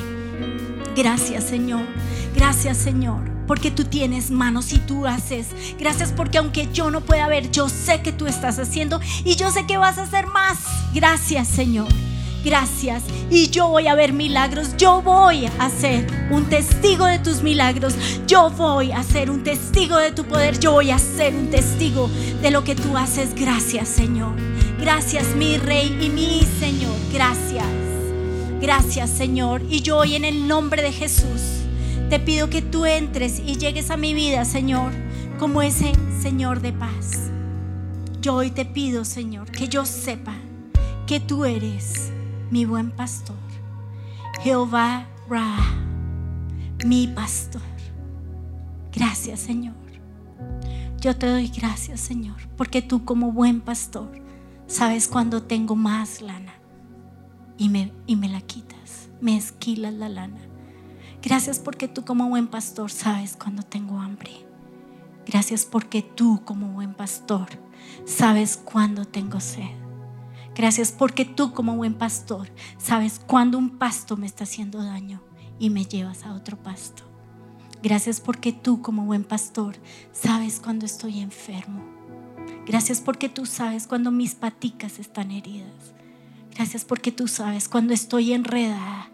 Gracias 0.95 1.45
Señor, 1.45 1.81
gracias 2.35 2.77
Señor 2.77 3.30
porque 3.47 3.71
tú 3.71 3.85
tienes 3.85 4.31
manos 4.31 4.73
y 4.73 4.79
tú 4.79 5.07
haces. 5.07 5.47
Gracias 5.79 6.13
porque 6.15 6.37
aunque 6.37 6.69
yo 6.71 6.91
no 6.91 7.01
pueda 7.01 7.27
ver, 7.27 7.51
yo 7.51 7.69
sé 7.69 8.01
que 8.01 8.11
tú 8.11 8.27
estás 8.27 8.59
haciendo 8.59 8.99
y 9.23 9.35
yo 9.35 9.51
sé 9.51 9.65
que 9.65 9.77
vas 9.77 9.97
a 9.97 10.03
hacer 10.03 10.27
más. 10.27 10.59
Gracias 10.93 11.47
Señor. 11.47 11.87
Gracias. 12.43 13.03
Y 13.29 13.49
yo 13.49 13.67
voy 13.67 13.87
a 13.87 13.95
ver 13.95 14.13
milagros. 14.13 14.75
Yo 14.77 15.01
voy 15.01 15.47
a 15.59 15.69
ser 15.69 16.07
un 16.31 16.45
testigo 16.45 17.05
de 17.05 17.19
tus 17.19 17.43
milagros. 17.43 17.93
Yo 18.27 18.49
voy 18.49 18.91
a 18.91 19.03
ser 19.03 19.29
un 19.29 19.43
testigo 19.43 19.97
de 19.97 20.11
tu 20.11 20.25
poder. 20.25 20.59
Yo 20.59 20.71
voy 20.71 20.91
a 20.91 20.97
ser 20.97 21.35
un 21.35 21.49
testigo 21.49 22.09
de 22.41 22.51
lo 22.51 22.63
que 22.63 22.75
tú 22.75 22.97
haces. 22.97 23.35
Gracias 23.35 23.87
Señor. 23.87 24.35
Gracias 24.79 25.35
mi 25.35 25.57
Rey 25.57 25.95
y 26.01 26.09
mi 26.09 26.41
Señor. 26.59 26.95
Gracias. 27.13 27.65
Gracias 28.59 29.09
Señor. 29.09 29.61
Y 29.69 29.81
yo 29.81 29.97
hoy 29.97 30.15
en 30.15 30.25
el 30.25 30.47
nombre 30.47 30.81
de 30.81 30.91
Jesús 30.91 31.60
te 32.11 32.19
pido 32.19 32.49
que 32.49 32.61
tú 32.61 32.85
entres 32.85 33.39
y 33.39 33.55
llegues 33.55 33.89
a 33.89 33.95
mi 33.95 34.13
vida, 34.13 34.43
Señor, 34.43 34.91
como 35.39 35.61
ese 35.61 35.93
Señor 36.21 36.59
de 36.59 36.73
paz. 36.73 37.31
Yo 38.19 38.35
hoy 38.35 38.51
te 38.51 38.65
pido, 38.65 39.05
Señor, 39.05 39.49
que 39.49 39.69
yo 39.69 39.85
sepa 39.85 40.35
que 41.07 41.21
tú 41.21 41.45
eres 41.45 42.11
mi 42.49 42.65
buen 42.65 42.91
pastor. 42.91 43.37
Jehová 44.43 45.07
Ra, 45.29 45.55
mi 46.85 47.07
pastor. 47.07 47.61
Gracias, 48.91 49.39
Señor. 49.39 49.75
Yo 50.99 51.15
te 51.15 51.27
doy 51.27 51.47
gracias, 51.47 52.01
Señor, 52.01 52.35
porque 52.57 52.81
tú 52.81 53.05
como 53.05 53.31
buen 53.31 53.61
pastor 53.61 54.11
sabes 54.67 55.07
cuando 55.07 55.43
tengo 55.43 55.77
más 55.77 56.21
lana 56.21 56.55
y 57.57 57.69
me, 57.69 57.93
y 58.05 58.17
me 58.17 58.27
la 58.27 58.41
quitas, 58.41 59.07
me 59.21 59.37
esquilas 59.37 59.93
la 59.93 60.09
lana. 60.09 60.50
Gracias 61.21 61.59
porque 61.59 61.87
tú 61.87 62.03
como 62.03 62.29
buen 62.29 62.47
pastor 62.47 62.89
sabes 62.89 63.37
cuando 63.37 63.61
tengo 63.61 63.99
hambre. 63.99 64.31
Gracias 65.27 65.65
porque 65.65 66.01
tú 66.01 66.41
como 66.43 66.69
buen 66.69 66.95
pastor 66.95 67.47
sabes 68.05 68.57
cuando 68.57 69.05
tengo 69.05 69.39
sed. 69.39 69.69
Gracias 70.55 70.91
porque 70.91 71.23
tú 71.25 71.53
como 71.53 71.75
buen 71.75 71.93
pastor 71.93 72.49
sabes 72.79 73.19
cuando 73.19 73.59
un 73.59 73.77
pasto 73.77 74.17
me 74.17 74.25
está 74.25 74.45
haciendo 74.45 74.83
daño 74.83 75.21
y 75.59 75.69
me 75.69 75.85
llevas 75.85 76.25
a 76.25 76.33
otro 76.33 76.57
pasto. 76.57 77.03
Gracias 77.83 78.19
porque 78.19 78.51
tú 78.51 78.81
como 78.81 79.05
buen 79.05 79.23
pastor 79.23 79.75
sabes 80.11 80.59
cuando 80.59 80.87
estoy 80.87 81.19
enfermo. 81.19 81.83
Gracias 82.65 82.99
porque 82.99 83.29
tú 83.29 83.45
sabes 83.45 83.85
cuando 83.85 84.09
mis 84.09 84.33
paticas 84.33 84.97
están 84.97 85.29
heridas. 85.29 85.93
Gracias 86.55 86.83
porque 86.83 87.11
tú 87.11 87.27
sabes 87.27 87.69
cuando 87.69 87.93
estoy 87.93 88.33
enredada. 88.33 89.10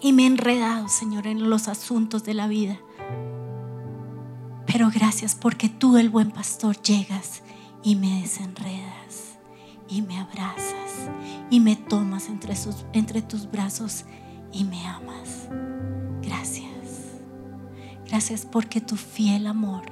Y 0.00 0.12
me 0.12 0.22
he 0.22 0.26
enredado, 0.26 0.88
Señor, 0.88 1.26
en 1.26 1.50
los 1.50 1.68
asuntos 1.68 2.24
de 2.24 2.34
la 2.34 2.46
vida. 2.48 2.78
Pero 4.66 4.90
gracias 4.90 5.34
porque 5.34 5.68
tú, 5.68 5.96
el 5.96 6.10
buen 6.10 6.30
pastor, 6.30 6.80
llegas 6.82 7.42
y 7.82 7.96
me 7.96 8.20
desenredas 8.20 9.38
y 9.88 10.02
me 10.02 10.18
abrazas 10.18 11.10
y 11.50 11.60
me 11.60 11.74
tomas 11.76 12.28
entre, 12.28 12.54
entre 12.92 13.22
tus 13.22 13.50
brazos 13.50 14.04
y 14.52 14.64
me 14.64 14.86
amas. 14.86 15.48
Gracias. 16.22 16.68
Gracias 18.06 18.46
porque 18.46 18.80
tu 18.80 18.96
fiel 18.96 19.46
amor 19.46 19.82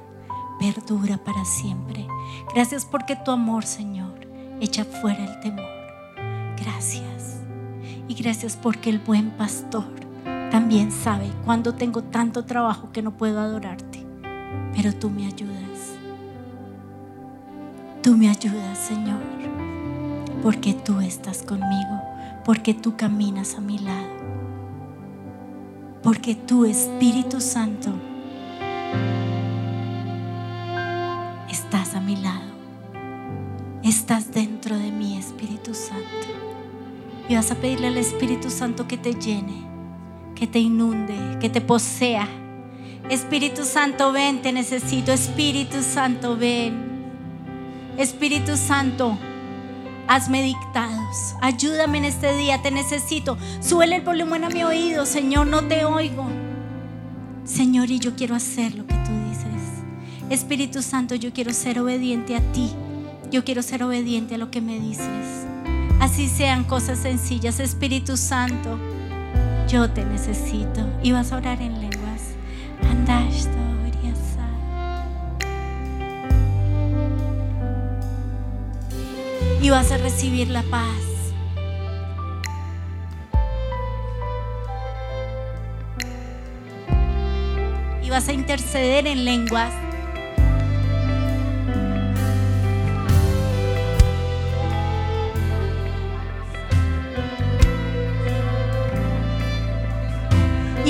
perdura 0.59 1.17
para 1.17 1.43
siempre. 1.45 2.07
Gracias 2.53 2.85
porque 2.85 3.15
tu 3.15 3.31
amor, 3.31 3.65
Señor, 3.65 4.27
echa 4.59 4.85
fuera 4.85 5.23
el 5.23 5.39
temor. 5.39 5.65
Gracias. 6.57 7.36
Y 8.07 8.13
gracias 8.13 8.55
porque 8.55 8.89
el 8.89 8.99
buen 8.99 9.31
pastor 9.31 9.85
también 10.49 10.91
sabe 10.91 11.29
cuando 11.43 11.73
tengo 11.73 12.03
tanto 12.03 12.45
trabajo 12.45 12.91
que 12.91 13.01
no 13.01 13.11
puedo 13.17 13.39
adorarte. 13.39 14.05
Pero 14.73 14.93
tú 14.93 15.09
me 15.09 15.25
ayudas. 15.25 15.95
Tú 18.01 18.15
me 18.15 18.29
ayudas, 18.29 18.77
Señor. 18.77 19.19
Porque 20.41 20.73
tú 20.73 21.01
estás 21.01 21.43
conmigo. 21.43 22.01
Porque 22.45 22.73
tú 22.73 22.95
caminas 22.95 23.55
a 23.55 23.61
mi 23.61 23.77
lado. 23.79 24.07
Porque 26.01 26.35
tú, 26.35 26.63
Espíritu 26.63 27.41
Santo, 27.41 27.91
estás 31.49 31.95
a 31.95 31.99
mi 31.99 32.15
lado. 32.15 32.55
Estás 33.83 34.31
dentro 34.31 34.77
de 34.77 34.91
mí, 34.91 35.17
Espíritu 35.17 35.73
Santo. 35.73 36.27
Y 37.29 37.35
vas 37.35 37.51
a 37.51 37.55
pedirle 37.55 37.87
al 37.87 37.97
Espíritu 37.97 38.49
Santo 38.49 38.87
que 38.87 38.97
te 38.97 39.13
llene, 39.13 39.65
que 40.35 40.47
te 40.47 40.59
inunde, 40.59 41.37
que 41.41 41.49
te 41.49 41.61
posea. 41.61 42.27
Espíritu 43.09 43.63
Santo, 43.63 44.11
ven, 44.11 44.41
te 44.41 44.51
necesito. 44.51 45.11
Espíritu 45.11 45.81
Santo, 45.81 46.37
ven. 46.37 46.87
Espíritu 47.97 48.55
Santo, 48.57 49.17
hazme 50.07 50.43
dictados. 50.43 51.35
Ayúdame 51.41 51.97
en 51.97 52.05
este 52.05 52.35
día, 52.35 52.61
te 52.61 52.71
necesito. 52.71 53.37
Suele 53.59 53.95
el 53.95 54.01
volumen 54.03 54.43
a 54.43 54.49
mi 54.49 54.63
oído, 54.63 55.05
Señor, 55.05 55.47
no 55.47 55.63
te 55.63 55.83
oigo. 55.85 56.27
Señor, 57.43 57.89
y 57.89 57.99
yo 57.99 58.15
quiero 58.15 58.35
hacer 58.35 58.75
lo 58.75 58.85
que 58.85 58.93
tú 58.93 59.11
dices. 59.29 59.47
Espíritu 60.29 60.81
Santo, 60.81 61.15
yo 61.15 61.31
quiero 61.33 61.53
ser 61.53 61.79
obediente 61.79 62.35
a 62.35 62.41
ti. 62.51 62.71
Yo 63.31 63.43
quiero 63.43 63.63
ser 63.63 63.83
obediente 63.83 64.35
a 64.35 64.37
lo 64.37 64.51
que 64.51 64.61
me 64.61 64.79
dices. 64.79 65.46
Así 65.99 66.27
sean 66.27 66.63
cosas 66.63 66.99
sencillas. 66.99 67.59
Espíritu 67.59 68.17
Santo, 68.17 68.79
yo 69.67 69.89
te 69.89 70.05
necesito. 70.05 70.85
Y 71.03 71.11
vas 71.11 71.31
a 71.31 71.37
orar 71.37 71.61
en 71.61 71.79
lenguas. 71.81 71.97
Y 79.67 79.69
vas 79.69 79.91
a 79.91 79.97
recibir 79.97 80.49
la 80.49 80.63
paz. 80.63 81.33
Y 88.01 88.09
vas 88.09 88.29
a 88.29 88.31
interceder 88.31 89.07
en 89.07 89.25
lenguas. 89.25 89.73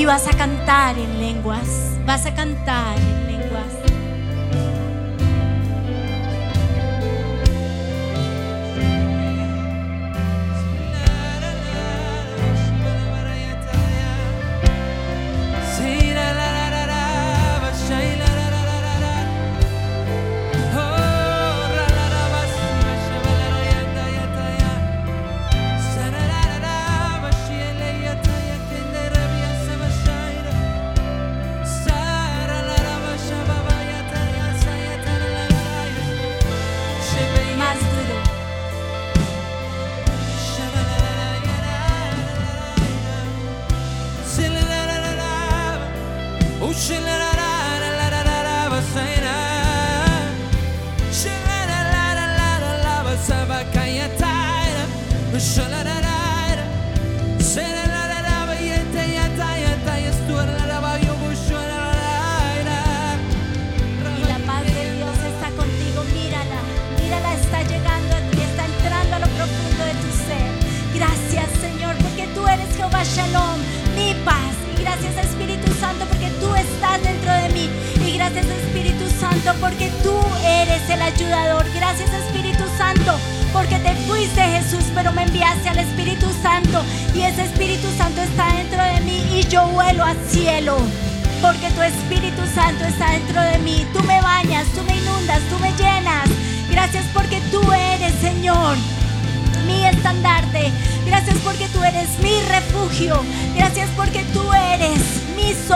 Vas 0.07 0.25
a 0.25 0.31
cantar 0.37 0.97
en 0.97 1.19
lenguas. 1.19 1.97
Vas 2.05 2.25
a 2.25 2.33
cantar 2.33 3.16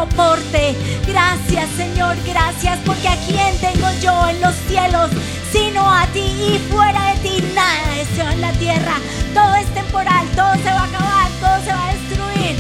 soporte. 0.02 0.76
Gracias, 1.08 1.70
Señor, 1.78 2.16
gracias 2.26 2.80
porque 2.86 3.08
a 3.08 3.16
quién 3.28 3.56
tengo 3.60 3.88
yo 4.02 4.14
en 4.30 4.42
los 4.42 4.56
cielos, 4.68 5.12
sino 5.52 5.82
a 5.94 6.08
ti 6.08 6.26
y 6.50 6.60
fuera 6.72 7.14
de 7.14 7.20
ti 7.20 7.44
nada 7.54 7.96
deseo 7.96 8.30
en 8.32 8.42
la 8.42 8.52
tierra. 8.54 8.96
Todo 9.34 9.54
es 9.56 9.68
temporal, 9.76 10.26
todo 10.36 10.54
se 10.56 10.72
va 10.78 10.82
a 10.82 10.86
acabar, 10.86 11.30
todo 11.40 11.64
se 11.66 11.72
va 11.72 11.88
a 11.88 11.94
destruir. 11.94 12.56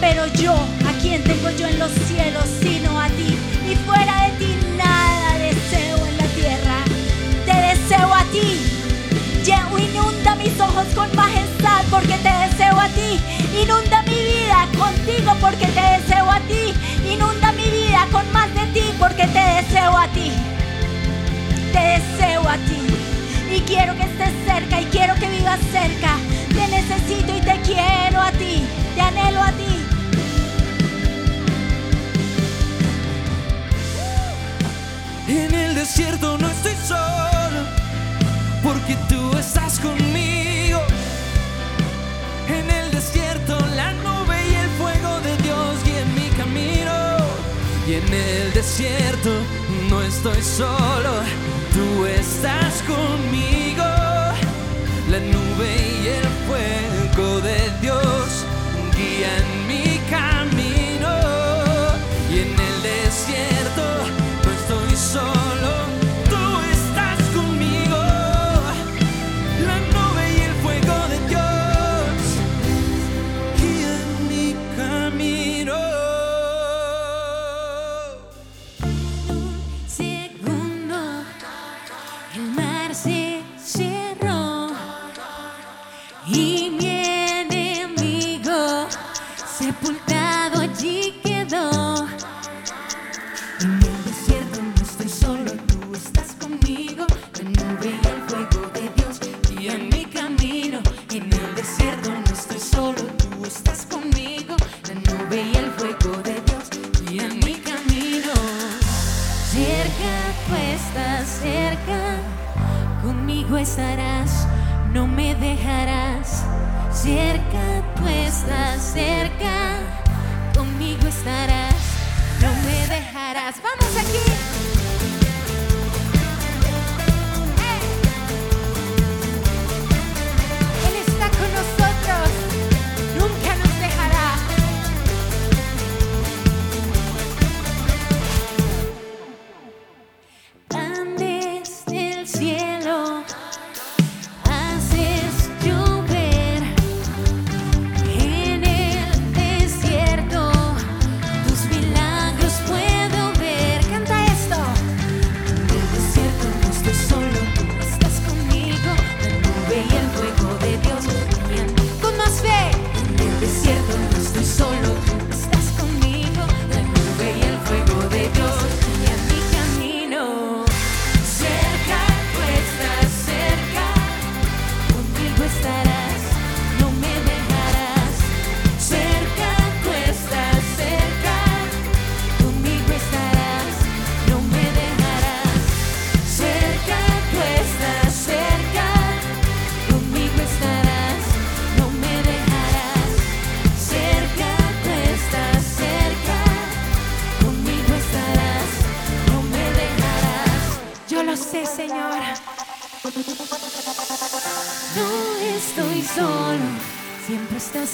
Pero 0.00 0.26
yo, 0.42 0.54
¿a 0.88 0.92
quién 1.02 1.22
tengo 1.24 1.50
yo 1.50 1.66
en 1.66 1.78
los 1.78 1.92
cielos 2.08 2.46
sino 2.62 2.98
a 2.98 3.08
ti? 3.08 3.36
Y 3.70 3.74
fuera 3.86 4.14
de 4.24 4.30
ti 4.38 4.56
nada 4.78 5.38
deseo 5.38 5.98
en 6.06 6.16
la 6.16 6.28
tierra. 6.38 6.76
Te 7.44 7.54
deseo 7.68 8.14
a 8.14 8.24
ti. 8.32 8.74
Inunda 9.76 10.34
mis 10.36 10.58
ojos 10.60 10.86
te 12.24 12.32
deseo 12.48 12.78
a 12.78 12.88
ti. 12.88 13.20
Inunda 13.60 14.02
mi 14.02 14.14
vida 14.14 14.66
contigo 14.78 15.32
porque 15.40 15.66
te 15.66 15.80
deseo 15.80 16.30
a 16.30 16.38
ti. 16.40 16.43
Inunda 17.14 17.52
mi 17.52 17.70
vida 17.70 18.06
con 18.10 18.30
más 18.32 18.52
de 18.54 18.66
ti 18.72 18.84
porque 18.98 19.26
te 19.26 19.38
deseo 19.38 19.96
a 19.96 20.08
ti. 20.08 20.32
Te 21.72 21.78
deseo 21.78 22.48
a 22.48 22.56
ti. 22.56 22.80
Y 23.54 23.60
quiero 23.60 23.96
que 23.96 24.02
estés 24.02 24.32
cerca 24.44 24.80
y 24.80 24.84
quiero 24.86 25.14
que 25.14 25.28
vivas 25.28 25.60
cerca. 25.70 26.16
Te 26.48 26.66
necesito 26.68 27.36
y 27.36 27.40
te 27.40 27.60
quiero 27.62 28.20
a 28.20 28.32
ti. 28.32 28.66
Te 28.94 29.00
anhelo 29.00 29.42
a 29.42 29.52
ti. 29.52 29.74
En 35.28 35.54
el 35.54 35.74
desierto 35.74 36.36
no 36.36 36.48
estoy 36.50 36.74
solo, 36.86 37.60
porque 38.62 38.94
tú 39.08 39.36
estás 39.38 39.80
conmigo. 39.80 40.80
Y 47.86 47.94
en 47.94 48.14
el 48.14 48.52
desierto 48.54 49.30
no 49.90 50.00
estoy 50.02 50.40
solo, 50.42 51.12
tú 51.74 52.06
estás 52.06 52.82
conmigo. 52.82 53.84
La 55.10 55.20
nube 55.20 55.70
y 56.02 56.06
el 56.08 56.26
fuego 56.46 57.40
de 57.42 57.58
Dios 57.82 58.46
guían 58.96 59.53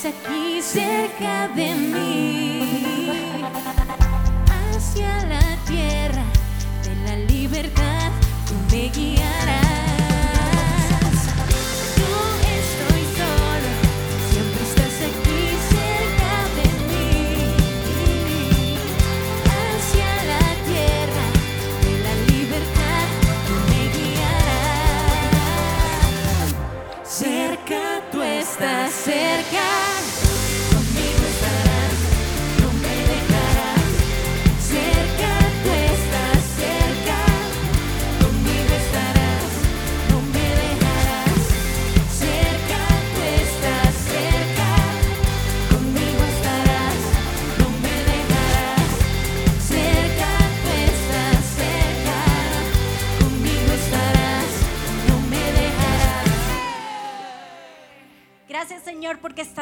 siempre 0.00 0.30
estás 0.30 0.39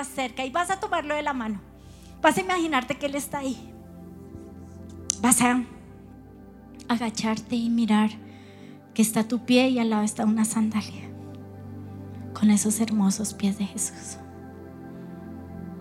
cerca 0.04 0.44
y 0.44 0.50
vas 0.50 0.70
a 0.70 0.80
tomarlo 0.80 1.14
de 1.14 1.22
la 1.22 1.32
mano. 1.32 1.60
Vas 2.22 2.36
a 2.36 2.40
imaginarte 2.40 2.96
que 2.96 3.06
Él 3.06 3.14
está 3.14 3.38
ahí. 3.38 3.72
Vas 5.20 5.40
a 5.42 5.62
agacharte 6.88 7.56
y 7.56 7.70
mirar 7.70 8.10
que 8.94 9.02
está 9.02 9.26
tu 9.26 9.44
pie 9.44 9.68
y 9.68 9.78
al 9.78 9.90
lado 9.90 10.02
está 10.02 10.24
una 10.24 10.44
sandalia 10.44 11.08
con 12.38 12.50
esos 12.50 12.80
hermosos 12.80 13.34
pies 13.34 13.58
de 13.58 13.66
Jesús. 13.66 14.18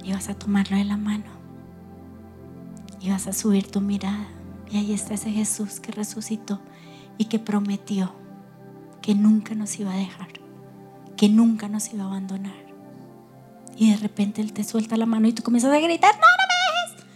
Y 0.03 0.13
vas 0.13 0.29
a 0.29 0.33
tomarlo 0.35 0.77
de 0.77 0.85
la 0.85 0.97
mano 0.97 1.25
y 2.99 3.09
vas 3.09 3.27
a 3.27 3.33
subir 3.33 3.69
tu 3.69 3.81
mirada. 3.81 4.27
Y 4.69 4.77
ahí 4.77 4.93
está 4.93 5.13
ese 5.13 5.31
Jesús 5.31 5.79
que 5.79 5.91
resucitó 5.91 6.59
y 7.17 7.25
que 7.25 7.39
prometió 7.39 8.13
que 9.01 9.15
nunca 9.15 9.55
nos 9.55 9.79
iba 9.79 9.93
a 9.93 9.97
dejar, 9.97 10.27
que 11.15 11.29
nunca 11.29 11.69
nos 11.69 11.93
iba 11.93 12.03
a 12.03 12.07
abandonar. 12.07 12.66
Y 13.77 13.91
de 13.91 13.97
repente 13.97 14.41
Él 14.41 14.53
te 14.53 14.63
suelta 14.63 14.97
la 14.97 15.05
mano 15.05 15.27
y 15.27 15.33
tú 15.33 15.43
comienzas 15.43 15.71
a 15.71 15.79
gritar, 15.79 16.15
no, 16.15 16.19
no 16.19 16.43
me 16.47 16.97
dejes. 16.97 17.07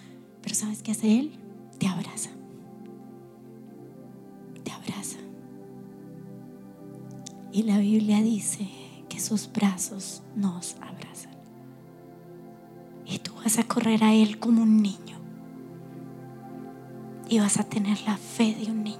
Pero 0.41 0.55
¿sabes 0.55 0.83
qué 0.83 0.91
hace 0.91 1.19
Él? 1.19 1.31
Te 1.79 1.87
abraza. 1.87 2.29
Te 4.63 4.71
abraza. 4.71 5.17
Y 7.51 7.63
la 7.63 7.79
Biblia 7.79 8.21
dice 8.21 8.69
que 9.09 9.19
sus 9.19 9.51
brazos 9.51 10.21
nos 10.35 10.75
abrazan. 10.75 11.31
vas 13.43 13.57
a 13.57 13.63
correr 13.63 14.03
a 14.03 14.13
Él 14.13 14.37
como 14.37 14.61
un 14.61 14.83
niño. 14.83 15.19
Y 17.27 17.39
vas 17.39 17.59
a 17.59 17.63
tener 17.63 17.99
la 18.01 18.17
fe 18.17 18.53
de 18.53 18.71
un 18.71 18.83
niño. 18.83 18.99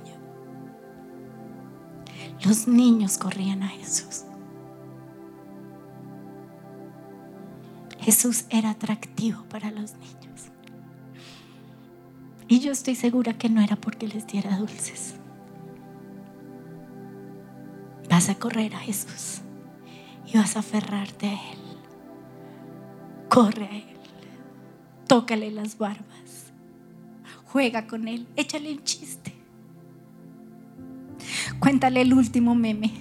Los 2.44 2.68
niños 2.68 3.20
corrían 3.20 3.62
a 3.62 3.68
Jesús. 3.68 4.24
Jesús 8.02 8.46
era 8.50 8.72
atractivo 8.72 9.44
para 9.44 9.70
los 9.70 9.94
niños. 9.94 10.50
Y 12.48 12.60
yo 12.60 12.72
estoy 12.72 12.96
segura 12.96 13.38
que 13.38 13.48
no 13.48 13.62
era 13.62 13.76
porque 13.76 14.08
les 14.08 14.28
diera 14.28 14.58
dulces. 14.58 15.16
Vas 18.10 18.28
a 18.30 18.36
correr 18.36 18.76
a 18.76 18.80
Jesús 18.80 19.42
y 20.26 20.38
vas 20.38 20.56
a 20.56 20.60
aferrarte 20.60 21.28
a 21.28 21.34
Él. 21.34 21.60
Corre 23.30 23.66
a 23.66 23.76
Él. 23.78 23.98
Tócale 25.08 25.52
las 25.52 25.78
barbas. 25.78 26.52
Juega 27.46 27.88
con 27.88 28.08
Él. 28.08 28.28
Échale 28.36 28.74
un 28.74 28.84
chiste. 28.84 29.34
Cuéntale 31.60 32.02
el 32.02 32.14
último 32.14 32.56
meme. 32.56 32.92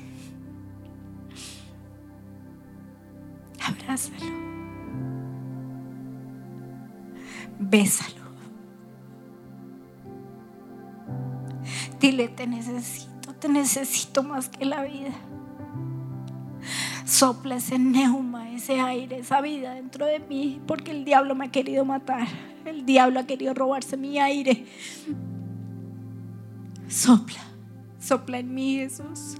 Abrázalo. 3.64 4.39
Bésalo. 7.70 8.20
Dile, 12.00 12.28
te 12.28 12.46
necesito, 12.46 13.32
te 13.34 13.48
necesito 13.48 14.22
más 14.22 14.48
que 14.48 14.64
la 14.64 14.82
vida. 14.82 15.12
Sopla 17.04 17.56
ese 17.56 17.78
neuma, 17.78 18.50
ese 18.50 18.80
aire, 18.80 19.18
esa 19.18 19.40
vida 19.40 19.74
dentro 19.74 20.06
de 20.06 20.18
mí, 20.18 20.60
porque 20.66 20.90
el 20.90 21.04
diablo 21.04 21.34
me 21.34 21.46
ha 21.46 21.50
querido 21.50 21.84
matar. 21.84 22.26
El 22.64 22.84
diablo 22.86 23.20
ha 23.20 23.26
querido 23.26 23.54
robarse 23.54 23.96
mi 23.96 24.18
aire. 24.18 24.66
Sopla, 26.88 27.40
sopla 28.00 28.38
en 28.38 28.54
mí, 28.54 28.76
Jesús. 28.76 29.36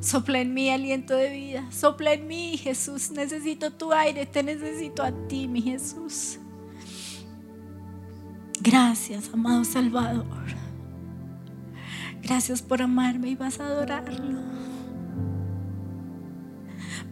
Sopla 0.00 0.40
en 0.40 0.54
mí 0.54 0.70
aliento 0.70 1.14
de 1.14 1.30
vida. 1.30 1.66
Sopla 1.72 2.12
en 2.12 2.26
mí, 2.26 2.56
Jesús. 2.58 3.10
Necesito 3.10 3.72
tu 3.72 3.92
aire, 3.92 4.26
te 4.26 4.42
necesito 4.42 5.02
a 5.02 5.12
ti, 5.28 5.48
mi 5.48 5.62
Jesús. 5.62 6.38
Gracias, 8.64 9.28
amado 9.34 9.64
Salvador. 9.64 10.24
Gracias 12.22 12.62
por 12.62 12.80
amarme 12.80 13.30
y 13.30 13.34
vas 13.34 13.58
a 13.58 13.66
adorarlo. 13.66 14.38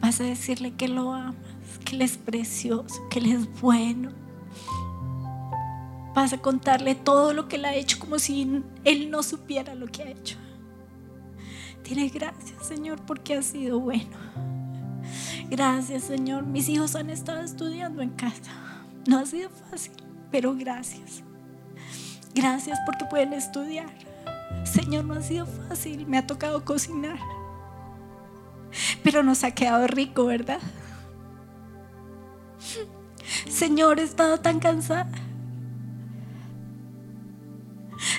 Vas 0.00 0.20
a 0.20 0.24
decirle 0.24 0.74
que 0.74 0.86
lo 0.86 1.12
amas, 1.12 1.34
que 1.84 1.96
Él 1.96 2.02
es 2.02 2.18
precioso, 2.18 3.08
que 3.08 3.18
Él 3.18 3.32
es 3.32 3.60
bueno. 3.60 4.12
Vas 6.14 6.32
a 6.32 6.38
contarle 6.38 6.94
todo 6.94 7.32
lo 7.32 7.48
que 7.48 7.56
Él 7.56 7.64
ha 7.64 7.74
hecho 7.74 7.98
como 7.98 8.20
si 8.20 8.62
Él 8.84 9.10
no 9.10 9.24
supiera 9.24 9.74
lo 9.74 9.88
que 9.88 10.04
ha 10.04 10.10
hecho. 10.10 10.36
Dile 11.82 12.10
gracias, 12.10 12.64
Señor, 12.64 13.04
porque 13.04 13.34
ha 13.34 13.42
sido 13.42 13.80
bueno. 13.80 14.16
Gracias, 15.50 16.04
Señor. 16.04 16.46
Mis 16.46 16.68
hijos 16.68 16.94
han 16.94 17.10
estado 17.10 17.42
estudiando 17.42 18.02
en 18.02 18.10
casa. 18.10 18.52
No 19.08 19.18
ha 19.18 19.26
sido 19.26 19.50
fácil, 19.50 19.94
pero 20.30 20.54
gracias. 20.54 21.24
Gracias 22.34 22.78
porque 22.86 23.04
pueden 23.04 23.32
estudiar. 23.32 23.88
Señor, 24.64 25.04
no 25.04 25.14
ha 25.14 25.22
sido 25.22 25.46
fácil, 25.46 26.06
me 26.06 26.18
ha 26.18 26.26
tocado 26.26 26.64
cocinar. 26.64 27.18
Pero 29.02 29.22
nos 29.22 29.44
ha 29.44 29.50
quedado 29.50 29.86
rico, 29.86 30.26
¿verdad? 30.26 30.60
Señor, 33.48 33.98
he 33.98 34.02
estado 34.02 34.38
tan 34.38 34.60
cansada. 34.60 35.10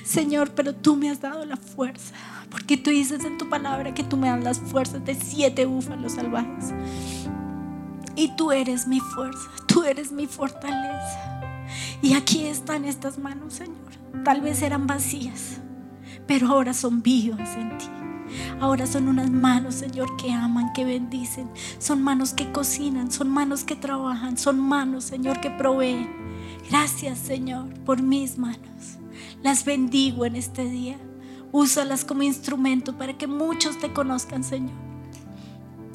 Señor, 0.03 0.51
pero 0.51 0.75
tú 0.75 0.95
me 0.95 1.09
has 1.09 1.21
dado 1.21 1.45
la 1.45 1.57
fuerza. 1.57 2.15
Porque 2.49 2.75
tú 2.75 2.89
dices 2.89 3.23
en 3.23 3.37
tu 3.37 3.49
palabra 3.49 3.93
que 3.93 4.03
tú 4.03 4.17
me 4.17 4.27
das 4.27 4.43
las 4.43 4.59
fuerzas 4.59 5.03
de 5.05 5.15
siete 5.15 5.65
búfalos 5.65 6.13
salvajes. 6.13 6.73
Y 8.15 8.35
tú 8.35 8.51
eres 8.51 8.87
mi 8.87 8.99
fuerza, 8.99 9.49
tú 9.67 9.83
eres 9.83 10.11
mi 10.11 10.27
fortaleza. 10.27 11.40
Y 12.01 12.13
aquí 12.13 12.45
están 12.45 12.85
estas 12.85 13.17
manos, 13.17 13.53
Señor. 13.53 13.91
Tal 14.23 14.41
vez 14.41 14.61
eran 14.61 14.87
vacías, 14.87 15.59
pero 16.27 16.47
ahora 16.47 16.73
son 16.73 17.01
vivas 17.01 17.55
en 17.55 17.77
ti. 17.77 17.85
Ahora 18.59 18.85
son 18.87 19.07
unas 19.07 19.29
manos, 19.29 19.75
Señor, 19.75 20.15
que 20.17 20.31
aman, 20.31 20.71
que 20.73 20.85
bendicen. 20.85 21.49
Son 21.79 22.01
manos 22.01 22.33
que 22.33 22.51
cocinan, 22.51 23.11
son 23.11 23.29
manos 23.29 23.63
que 23.63 23.75
trabajan, 23.75 24.37
son 24.37 24.59
manos, 24.59 25.05
Señor, 25.05 25.41
que 25.41 25.51
proveen. 25.51 26.09
Gracias, 26.69 27.17
Señor, 27.19 27.73
por 27.85 28.01
mis 28.01 28.37
manos. 28.37 28.97
Las 29.43 29.65
bendigo 29.65 30.25
en 30.25 30.35
este 30.35 30.65
día. 30.65 30.97
Úsalas 31.51 32.05
como 32.05 32.23
instrumento 32.23 32.97
para 32.97 33.17
que 33.17 33.27
muchos 33.27 33.77
te 33.79 33.91
conozcan, 33.91 34.43
Señor. 34.43 34.75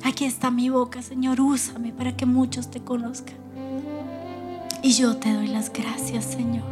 Aquí 0.05 0.25
está 0.25 0.51
mi 0.51 0.69
boca, 0.69 1.03
Señor. 1.03 1.41
Úsame 1.41 1.93
para 1.93 2.17
que 2.17 2.27
muchos 2.27 2.71
te 2.71 2.81
conozcan. 2.81 3.46
Y 4.87 4.93
yo 4.93 5.17
te 5.17 5.33
doy 5.33 5.49
las 5.49 5.73
gracias, 5.73 6.27
Señor. 6.27 6.63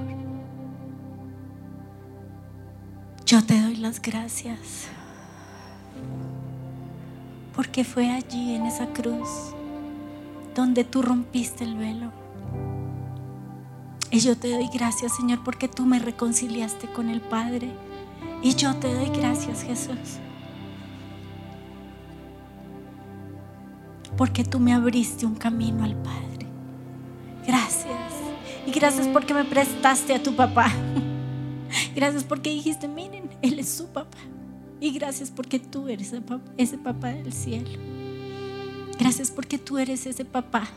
Yo 3.27 3.45
te 3.45 3.61
doy 3.61 3.75
las 3.75 4.01
gracias. 4.01 4.87
Porque 7.57 7.83
fue 7.83 8.12
allí 8.12 8.55
en 8.55 8.67
esa 8.67 8.87
cruz 8.87 9.29
donde 10.55 10.85
tú 10.85 11.03
rompiste 11.03 11.65
el 11.65 11.77
velo. 11.77 12.12
Y 14.12 14.21
yo 14.21 14.39
te 14.39 14.53
doy 14.53 14.69
gracias, 14.73 15.17
Señor, 15.17 15.43
porque 15.43 15.67
tú 15.67 15.85
me 15.85 15.99
reconciliaste 15.99 16.87
con 16.87 17.09
el 17.09 17.21
Padre. 17.21 17.73
Y 18.45 18.55
yo 18.55 18.77
te 18.77 18.95
doy 18.95 19.09
gracias, 19.09 19.65
Jesús. 19.65 20.21
Porque 24.17 24.45
tú 24.45 24.61
me 24.61 24.73
abriste 24.73 25.27
un 25.27 25.35
camino 25.35 25.83
al 25.83 25.97
Padre. 25.97 26.47
Gracias. 27.45 28.04
Y 28.67 28.71
gracias 28.71 29.09
porque 29.09 29.35
me 29.35 29.45
prestaste 29.45 30.15
a 30.15 30.23
tu 30.23 30.35
papá. 30.35 30.73
Gracias 31.95 32.25
porque 32.25 32.51
dijiste, 32.51 32.89
miren, 32.89 33.31
Él 33.43 33.59
es 33.59 33.69
su 33.69 33.87
papá. 33.87 34.19
Y 34.81 34.93
gracias 34.93 35.31
porque 35.31 35.59
tú 35.59 35.89
eres 35.89 36.12
ese 36.57 36.79
papá 36.79 37.09
del 37.09 37.33
cielo. 37.33 37.71
Gracias 38.99 39.31
porque 39.31 39.59
tú 39.59 39.79
eres 39.79 40.07
ese 40.07 40.25
papá 40.25 40.69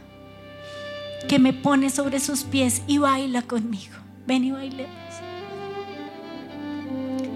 que 1.28 1.40
me 1.40 1.54
pone 1.54 1.90
sobre 1.90 2.20
sus 2.20 2.44
pies 2.44 2.82
y 2.88 2.98
baila 2.98 3.42
conmigo. 3.42 3.96
Ven 4.26 4.44
y 4.46 4.52
bailemos. 4.52 4.96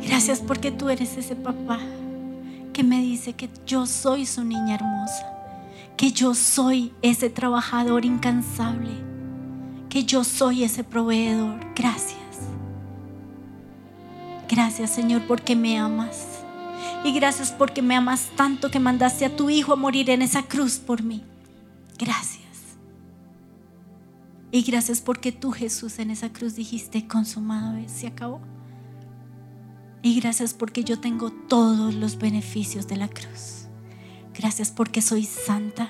Gracias 0.04 0.40
porque 0.40 0.72
tú 0.72 0.90
eres 0.90 1.18
ese 1.18 1.36
papá 1.36 1.80
que 2.74 2.84
me 2.84 3.02
dice 3.02 3.34
que 3.34 3.50
yo 3.66 3.86
soy 3.86 4.26
su 4.26 4.44
niña 4.44 4.76
hermosa, 4.76 5.26
que 5.98 6.12
yo 6.12 6.34
soy 6.34 6.94
ese 7.02 7.30
trabajador 7.30 8.06
incansable, 8.06 8.92
que 9.92 10.06
yo 10.06 10.24
soy 10.24 10.64
ese 10.64 10.86
proveedor. 10.86 11.60
Gracias. 11.76 12.18
Gracias 14.50 14.90
Señor 14.90 15.28
porque 15.28 15.56
me 15.56 15.78
amas. 15.78 16.28
Y 17.04 17.12
gracias 17.12 17.52
porque 17.52 17.82
me 17.82 17.96
amas 17.96 18.30
tanto 18.38 18.72
que 18.72 18.80
mandaste 18.80 19.26
a 19.26 19.36
tu 19.36 19.50
Hijo 19.50 19.74
a 19.74 19.76
morir 19.76 20.10
en 20.10 20.22
esa 20.22 20.44
cruz 20.44 20.78
por 20.78 21.04
mí. 21.04 21.24
Gracias. 22.00 22.42
Y 24.50 24.62
gracias 24.62 25.02
porque 25.02 25.34
tú 25.34 25.52
Jesús 25.52 26.00
en 26.00 26.10
esa 26.10 26.32
cruz 26.32 26.56
dijiste, 26.56 27.06
consumado 27.06 27.76
es, 27.76 27.92
se 27.92 28.08
acabó. 28.08 28.40
Y 30.02 30.20
gracias 30.22 30.54
porque 30.54 30.86
yo 30.86 31.00
tengo 31.00 31.32
todos 31.32 31.96
los 31.96 32.18
beneficios 32.18 32.88
de 32.88 32.96
la 32.96 33.10
cruz. 33.10 33.61
Gracias 34.38 34.72
porque 34.72 35.02
soy 35.02 35.26
santa. 35.26 35.88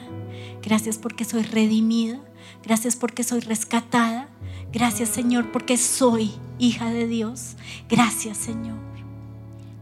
Gracias 0.61 0.97
porque 0.97 1.25
soy 1.25 1.43
redimida. 1.43 2.19
Gracias 2.63 2.95
porque 2.95 3.23
soy 3.23 3.41
rescatada. 3.41 4.29
Gracias 4.71 5.09
Señor 5.09 5.51
porque 5.51 5.77
soy 5.77 6.31
hija 6.59 6.89
de 6.89 7.07
Dios. 7.07 7.55
Gracias 7.89 8.37
Señor. 8.37 8.79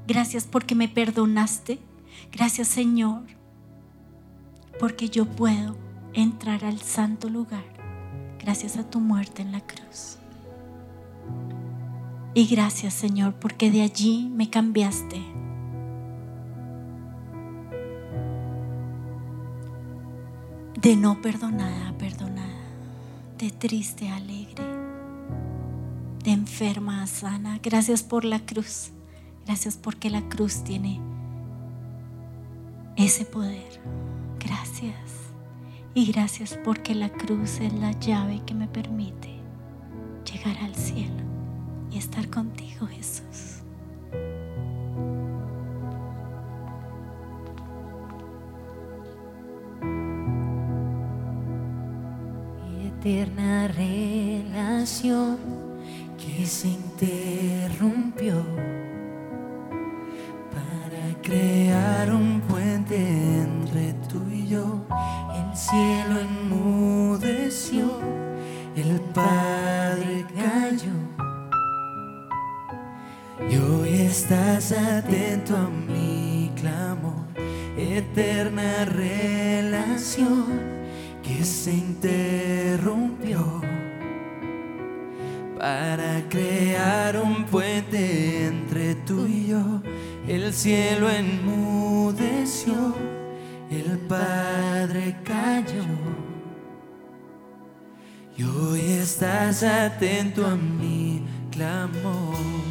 Gracias 0.07 0.45
porque 0.45 0.75
me 0.75 0.87
perdonaste. 0.87 1.79
Gracias 2.31 2.67
Señor 2.67 3.23
porque 4.79 5.09
yo 5.09 5.25
puedo 5.25 5.77
entrar 6.13 6.63
al 6.63 6.79
santo 6.79 7.29
lugar 7.29 7.63
gracias 8.39 8.77
a 8.77 8.89
tu 8.89 8.99
muerte 8.99 9.41
en 9.41 9.51
la 9.51 9.61
cruz. 9.61 10.17
Y 12.33 12.47
gracias 12.47 12.93
Señor 12.93 13.35
porque 13.35 13.69
de 13.69 13.81
allí 13.81 14.29
me 14.33 14.49
cambiaste. 14.49 15.38
de 20.81 20.95
no 20.95 21.21
perdonada 21.21 21.89
a 21.89 21.97
perdonada, 21.97 22.47
de 23.37 23.51
triste 23.51 24.07
a 24.07 24.15
alegre, 24.15 24.63
de 26.23 26.31
enferma 26.31 27.03
a 27.03 27.07
sana. 27.07 27.59
Gracias 27.61 28.01
por 28.01 28.23
la 28.23 28.39
cruz. 28.39 28.91
Gracias 29.45 29.75
porque 29.75 30.09
la 30.09 30.21
cruz 30.29 30.63
tiene 30.63 31.01
ese 32.95 33.25
poder. 33.25 33.81
Gracias. 34.39 34.95
Y 35.93 36.11
gracias 36.13 36.57
porque 36.63 36.95
la 36.95 37.09
cruz 37.09 37.59
es 37.59 37.73
la 37.73 37.91
llave 37.99 38.41
que 38.45 38.53
me 38.53 38.67
permite 38.67 39.37
llegar 40.31 40.57
al 40.59 40.75
cielo 40.75 41.23
y 41.91 41.97
estar 41.97 42.29
contigo, 42.29 42.87
Jesús. 42.87 43.28
eterna 52.99 53.69
relación 53.69 55.37
que 56.17 56.45
se 56.45 56.67
interrumpió 56.67 58.43
para 60.51 61.21
crear 61.23 62.13
un 62.13 62.41
puente 62.41 62.97
entre 62.97 63.93
tú 64.09 64.21
y 64.29 64.47
yo. 64.47 64.85
El 65.33 65.55
cielo 65.55 66.19
enmudeció, 66.19 68.01
el 68.75 68.99
Padre 69.13 70.25
cayó. 70.35 70.91
Y 73.49 73.55
hoy 73.55 74.01
estás 74.01 74.73
atento 74.73 75.55
a 75.55 75.69
mi 75.69 76.51
clamor, 76.57 77.23
eterna 77.77 78.83
relación 78.83 80.78
se 81.43 81.73
interrumpió 81.73 83.61
para 85.59 86.23
crear 86.29 87.17
un 87.21 87.45
puente 87.45 88.47
entre 88.47 88.95
tú 88.95 89.25
y 89.25 89.47
yo. 89.47 89.81
El 90.27 90.53
cielo 90.53 91.09
enmudeció, 91.09 92.95
el 93.69 93.97
Padre 94.07 95.17
cayó. 95.23 95.85
Y 98.37 98.43
hoy 98.43 98.81
estás 99.01 99.63
atento 99.63 100.45
a 100.45 100.55
mi 100.55 101.25
clamor. 101.51 102.68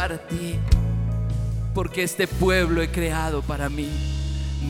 Para 0.00 0.16
ti, 0.16 0.58
porque 1.74 2.02
este 2.02 2.26
pueblo 2.26 2.80
he 2.80 2.90
creado 2.90 3.42
para 3.42 3.68
mí. 3.68 3.90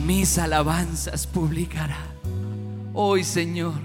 Mis 0.05 0.37
alabanzas 0.37 1.25
publicará. 1.25 2.03
Hoy, 2.93 3.23
Señor, 3.23 3.79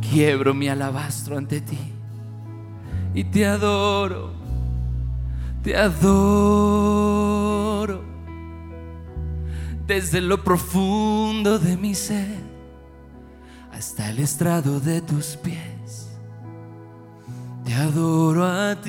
quiebro 0.00 0.54
mi 0.54 0.68
alabastro 0.68 1.36
ante 1.36 1.60
ti 1.60 1.92
y 3.12 3.24
te 3.24 3.44
adoro, 3.44 4.30
te 5.62 5.76
adoro 5.76 7.22
desde 9.86 10.22
lo 10.22 10.42
profundo 10.42 11.58
de 11.58 11.76
mi 11.76 11.94
ser 11.94 12.38
hasta 13.70 14.08
el 14.08 14.20
estrado 14.20 14.80
de 14.80 15.02
tus 15.02 15.36
pies. 15.36 15.77
Te 17.68 17.74
adoro 17.74 18.46
a 18.46 18.80
ti. 18.80 18.88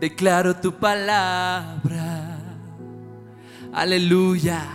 Declaro 0.00 0.56
tu 0.56 0.72
palabra. 0.72 2.36
Aleluya. 3.72 4.66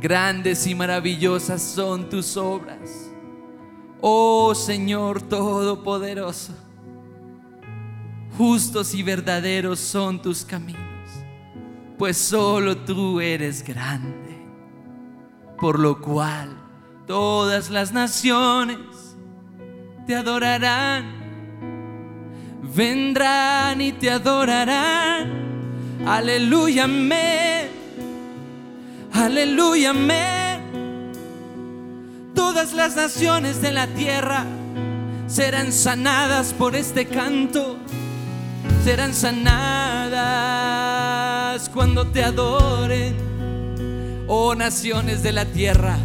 Grandes 0.00 0.66
y 0.66 0.74
maravillosas 0.74 1.60
son 1.60 2.08
tus 2.08 2.34
obras. 2.38 3.10
Oh 4.00 4.54
Señor 4.54 5.20
Todopoderoso. 5.20 6.54
Justos 8.38 8.94
y 8.94 9.02
verdaderos 9.02 9.80
son 9.80 10.22
tus 10.22 10.46
caminos 10.46 10.86
pues 11.98 12.16
solo 12.18 12.76
tú 12.76 13.20
eres 13.20 13.64
grande, 13.64 14.46
por 15.58 15.78
lo 15.78 15.98
cual 15.98 16.65
todas 17.06 17.70
las 17.70 17.92
naciones 17.92 18.78
te 20.06 20.14
adorarán, 20.14 21.04
vendrán 22.74 23.80
y 23.80 23.92
te 23.92 24.10
adorarán. 24.10 25.46
Aleluya, 26.06 26.84
amén. 26.84 27.68
Aleluya, 29.12 29.90
amén. 29.90 30.60
Todas 32.34 32.72
las 32.72 32.96
naciones 32.96 33.62
de 33.62 33.72
la 33.72 33.86
tierra 33.88 34.44
serán 35.26 35.72
sanadas 35.72 36.52
por 36.52 36.76
este 36.76 37.06
canto 37.06 37.78
serán 38.86 39.12
sanadas 39.12 40.28
cuando 41.70 42.06
te 42.06 42.22
adoren. 42.22 43.16
Oh 44.28 44.54
naciones 44.54 45.24
de 45.24 45.32
la 45.32 45.44
tierra, 45.44 45.98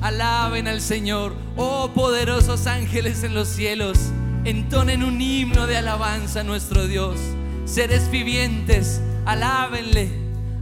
alaben 0.00 0.68
al 0.68 0.80
Señor. 0.80 1.34
Oh 1.56 1.90
poderosos 1.94 2.66
ángeles 2.66 3.22
en 3.22 3.34
los 3.34 3.48
cielos, 3.48 3.98
entonen 4.44 5.02
un 5.02 5.20
himno 5.20 5.66
de 5.66 5.76
alabanza 5.76 6.40
a 6.40 6.44
nuestro 6.44 6.86
Dios. 6.86 7.18
Seres 7.64 8.10
vivientes, 8.10 9.00
alábenle, 9.24 10.10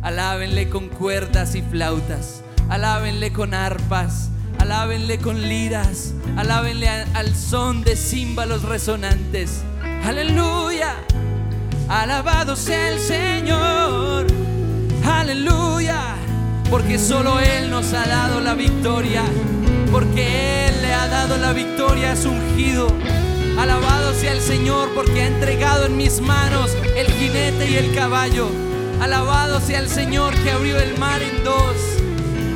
alábenle 0.02 0.68
con 0.68 0.88
cuerdas 0.88 1.54
y 1.54 1.62
flautas, 1.62 2.42
alábenle 2.68 3.32
con 3.32 3.54
arpas, 3.54 4.30
alábenle 4.58 5.18
con 5.18 5.42
liras, 5.42 6.14
alábenle 6.36 6.88
al 6.88 7.34
son 7.34 7.82
de 7.82 7.96
címbalos 7.96 8.62
resonantes. 8.62 9.62
Aleluya. 10.04 10.94
Alabado 11.88 12.56
sea 12.56 12.88
el 12.88 12.98
Señor, 12.98 14.26
aleluya, 15.04 16.16
porque 16.74 16.98
solo 16.98 17.38
Él 17.38 17.70
nos 17.70 17.92
ha 17.92 18.04
dado 18.04 18.40
la 18.40 18.54
victoria, 18.54 19.22
porque 19.92 20.66
Él 20.66 20.82
le 20.82 20.92
ha 20.92 21.06
dado 21.06 21.36
la 21.36 21.52
victoria 21.52 22.10
a 22.10 22.16
su 22.16 22.32
ungido. 22.32 22.88
Alabado 23.56 24.12
sea 24.12 24.32
el 24.32 24.40
Señor, 24.40 24.88
porque 24.92 25.22
ha 25.22 25.28
entregado 25.28 25.86
en 25.86 25.96
mis 25.96 26.20
manos 26.20 26.72
el 26.96 27.06
jinete 27.12 27.70
y 27.70 27.76
el 27.76 27.94
caballo. 27.94 28.48
Alabado 29.00 29.60
sea 29.60 29.78
el 29.78 29.88
Señor 29.88 30.34
que 30.42 30.50
abrió 30.50 30.76
el 30.80 30.98
mar 30.98 31.22
en 31.22 31.44
dos 31.44 31.76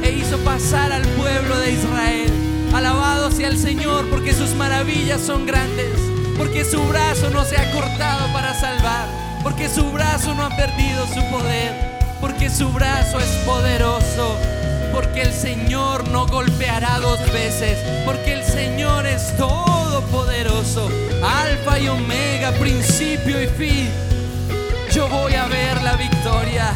e 0.02 0.10
hizo 0.10 0.36
pasar 0.38 0.90
al 0.90 1.06
pueblo 1.10 1.56
de 1.60 1.74
Israel. 1.74 2.32
Alabado 2.74 3.30
sea 3.30 3.46
el 3.46 3.56
Señor, 3.56 4.10
porque 4.10 4.34
sus 4.34 4.52
maravillas 4.56 5.20
son 5.20 5.46
grandes 5.46 5.94
porque 6.36 6.64
su 6.64 6.82
brazo 6.84 7.30
no 7.30 7.44
se 7.44 7.56
ha 7.56 7.72
cortado 7.72 8.32
para 8.32 8.54
salvar, 8.54 9.08
porque 9.44 9.68
su 9.68 9.90
brazo 9.92 10.34
no 10.34 10.44
ha 10.44 10.56
perdido 10.56 11.04
su 11.08 11.20
poder, 11.30 11.87
porque 12.20 12.50
su 12.50 12.70
brazo 12.72 13.18
es 13.18 13.30
poderoso, 13.46 14.36
porque 14.92 15.22
el 15.22 15.32
Señor 15.32 16.08
no 16.08 16.26
golpeará 16.26 16.98
dos 17.00 17.20
veces, 17.32 17.78
porque 18.04 18.32
el 18.32 18.44
Señor 18.44 19.06
es 19.06 19.36
todopoderoso, 19.36 20.88
alfa 21.22 21.78
y 21.78 21.88
omega, 21.88 22.52
principio 22.52 23.42
y 23.42 23.46
fin. 23.46 23.88
Yo 24.92 25.08
voy 25.08 25.34
a 25.34 25.46
ver 25.46 25.82
la 25.82 25.96
victoria. 25.96 26.72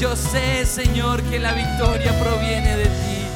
Yo 0.00 0.14
sé, 0.14 0.64
Señor, 0.64 1.22
que 1.24 1.38
la 1.38 1.52
victoria 1.52 2.18
proviene 2.20 2.76
de 2.76 2.84
ti. 2.84 3.26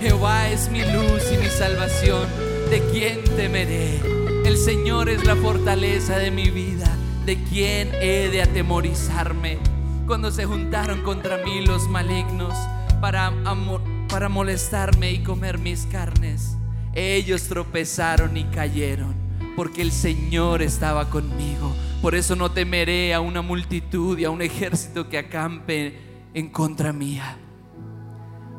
Jehová 0.00 0.48
es 0.48 0.68
mi 0.68 0.80
luz 0.80 1.22
y 1.32 1.38
mi 1.38 1.48
salvación. 1.48 2.26
¿De 2.70 2.82
quién 2.90 3.22
temeré? 3.36 4.00
El 4.44 4.58
Señor 4.58 5.08
es 5.08 5.24
la 5.24 5.36
fortaleza 5.36 6.18
de 6.18 6.32
mi 6.32 6.50
vida. 6.50 6.96
¿De 7.24 7.42
quién 7.44 7.92
he 7.94 8.28
de 8.28 8.42
atemorizarme? 8.42 9.71
Cuando 10.06 10.30
se 10.30 10.44
juntaron 10.44 11.02
contra 11.02 11.38
mí 11.38 11.64
los 11.64 11.88
malignos 11.88 12.54
para, 13.00 13.32
para 14.08 14.28
molestarme 14.28 15.12
y 15.12 15.22
comer 15.22 15.58
mis 15.58 15.86
carnes, 15.86 16.56
ellos 16.92 17.44
tropezaron 17.44 18.36
y 18.36 18.44
cayeron, 18.44 19.14
porque 19.56 19.80
el 19.80 19.92
Señor 19.92 20.60
estaba 20.60 21.08
conmigo. 21.08 21.72
Por 22.02 22.16
eso 22.16 22.34
no 22.34 22.50
temeré 22.50 23.14
a 23.14 23.20
una 23.20 23.42
multitud 23.42 24.18
y 24.18 24.24
a 24.24 24.30
un 24.30 24.42
ejército 24.42 25.08
que 25.08 25.18
acampe 25.18 26.00
en 26.34 26.48
contra 26.48 26.92
mía. 26.92 27.38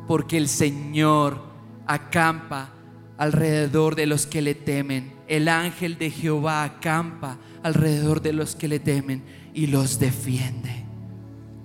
Porque 0.08 0.38
el 0.38 0.48
Señor 0.48 1.42
acampa 1.86 2.70
alrededor 3.18 3.96
de 3.96 4.06
los 4.06 4.26
que 4.26 4.40
le 4.40 4.54
temen. 4.54 5.12
El 5.28 5.48
ángel 5.48 5.98
de 5.98 6.10
Jehová 6.10 6.64
acampa 6.64 7.38
alrededor 7.62 8.22
de 8.22 8.32
los 8.32 8.56
que 8.56 8.66
le 8.66 8.78
temen 8.78 9.22
y 9.52 9.66
los 9.66 9.98
defiende. 9.98 10.83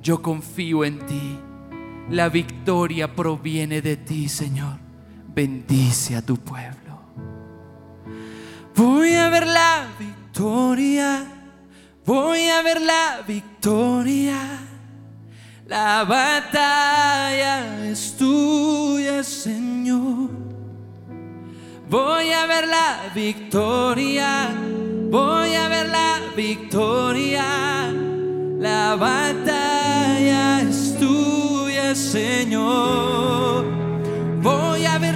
Yo 0.01 0.21
confío 0.21 0.85
en 0.85 0.99
ti. 1.05 1.39
La 2.09 2.29
victoria 2.29 3.15
proviene 3.15 3.81
de 3.81 3.97
ti, 3.97 4.29
Señor. 4.29 4.77
Bendice 5.27 6.15
a 6.15 6.21
tu 6.21 6.37
pueblo. 6.37 6.99
Voy 8.75 9.13
a 9.13 9.29
ver 9.29 9.45
la 9.45 9.87
victoria. 9.99 11.25
Voy 12.05 12.47
a 12.47 12.61
ver 12.61 12.81
la 12.81 13.21
victoria. 13.27 14.37
La 15.67 16.03
batalla 16.03 17.85
es 17.85 18.15
tuya, 18.17 19.23
Señor. 19.23 20.29
Voy 21.89 22.31
a 22.31 22.45
ver 22.47 22.67
la 22.67 23.11
victoria. 23.13 24.49
Voy 25.11 25.53
a 25.53 25.67
ver 25.67 25.89
la 25.89 26.19
victoria. 26.35 28.08
La 28.59 28.97
batalla 28.97 30.59
es 30.59 30.93
tuya, 30.99 31.95
Señor. 31.95 33.63
Voy 34.41 34.85
a 34.85 34.97
ver 34.97 35.15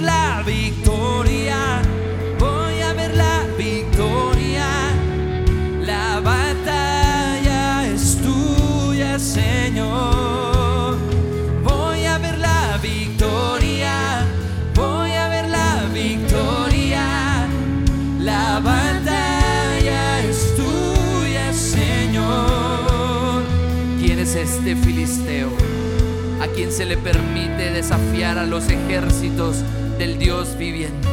filisteo? 24.72 25.50
A 26.40 26.46
quien 26.48 26.72
se 26.72 26.86
le 26.86 26.96
permite 26.96 27.70
desafiar 27.70 28.38
a 28.38 28.46
los 28.46 28.70
ejércitos 28.70 29.62
del 29.98 30.18
Dios 30.18 30.56
viviente. 30.56 31.08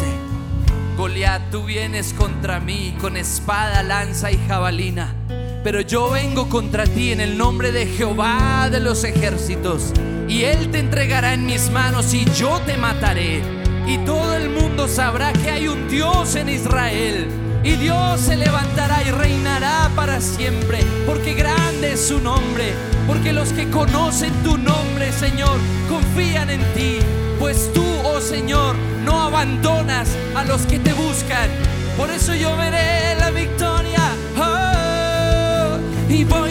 Goliat, 0.96 1.42
tú 1.52 1.64
vienes 1.64 2.14
contra 2.14 2.60
mí 2.60 2.96
con 3.02 3.18
espada, 3.18 3.84
lanza 3.84 4.32
y 4.32 4.38
jabalina. 4.48 5.14
Pero 5.64 5.82
yo 5.82 6.10
vengo 6.10 6.48
contra 6.50 6.86
ti 6.86 7.12
en 7.12 7.20
el 7.20 7.38
nombre 7.38 7.72
de 7.72 7.86
Jehová 7.88 8.70
de 8.72 8.80
los 8.80 9.04
ejércitos. 9.04 9.92
Y 10.28 10.44
él 10.44 10.72
te 10.72 10.80
entregará 10.80 11.34
en 11.34 11.46
mis 11.46 11.70
manos 11.72 12.14
y 12.14 12.26
yo 12.36 12.60
te 12.66 12.78
mataré. 12.78 13.42
Y 13.86 13.98
todo 14.06 14.36
el 14.36 14.50
mundo 14.50 14.88
sabrá 14.88 15.34
que 15.34 15.52
hay 15.52 15.68
un 15.68 15.90
Dios 15.90 16.36
en 16.36 16.50
Israel. 16.50 17.28
Y 17.64 17.72
Dios 17.72 18.22
se 18.22 18.38
levantará 18.38 19.04
y 19.04 19.12
reinará 19.12 19.92
para 19.96 20.22
siempre. 20.22 20.80
Porque 21.06 21.34
grande 21.34 21.94
es 21.94 22.08
su 22.08 22.20
nombre. 22.20 22.74
Porque 23.08 23.34
los 23.34 23.50
que 23.54 23.70
conocen 23.70 24.34
tu 24.44 24.58
nombre, 24.58 25.12
Señor, 25.12 25.58
confían 25.90 26.50
en 26.50 26.62
ti. 26.74 27.00
Pues 27.40 27.72
tú, 27.74 27.84
oh 28.04 28.22
Señor, 28.22 28.76
no 29.04 29.22
abandonas 29.22 30.10
a 30.36 30.44
los 30.44 30.62
que 30.62 30.80
te 30.80 30.94
buscan. 30.94 31.50
Por 31.98 32.10
eso 32.10 32.34
yo 32.36 32.56
veré 32.56 33.16
la 33.20 33.32
victoria. 33.32 34.02
Oh, 34.38 35.78
y 36.10 36.24
voy 36.24 36.51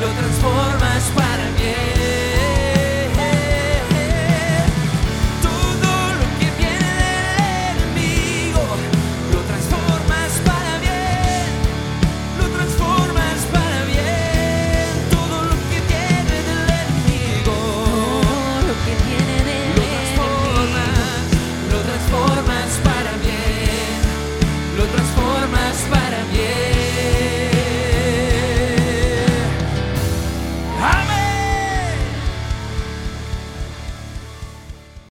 lo 0.00 0.08
transformas 0.18 1.02
para 1.14 1.50
bien. 1.56 1.99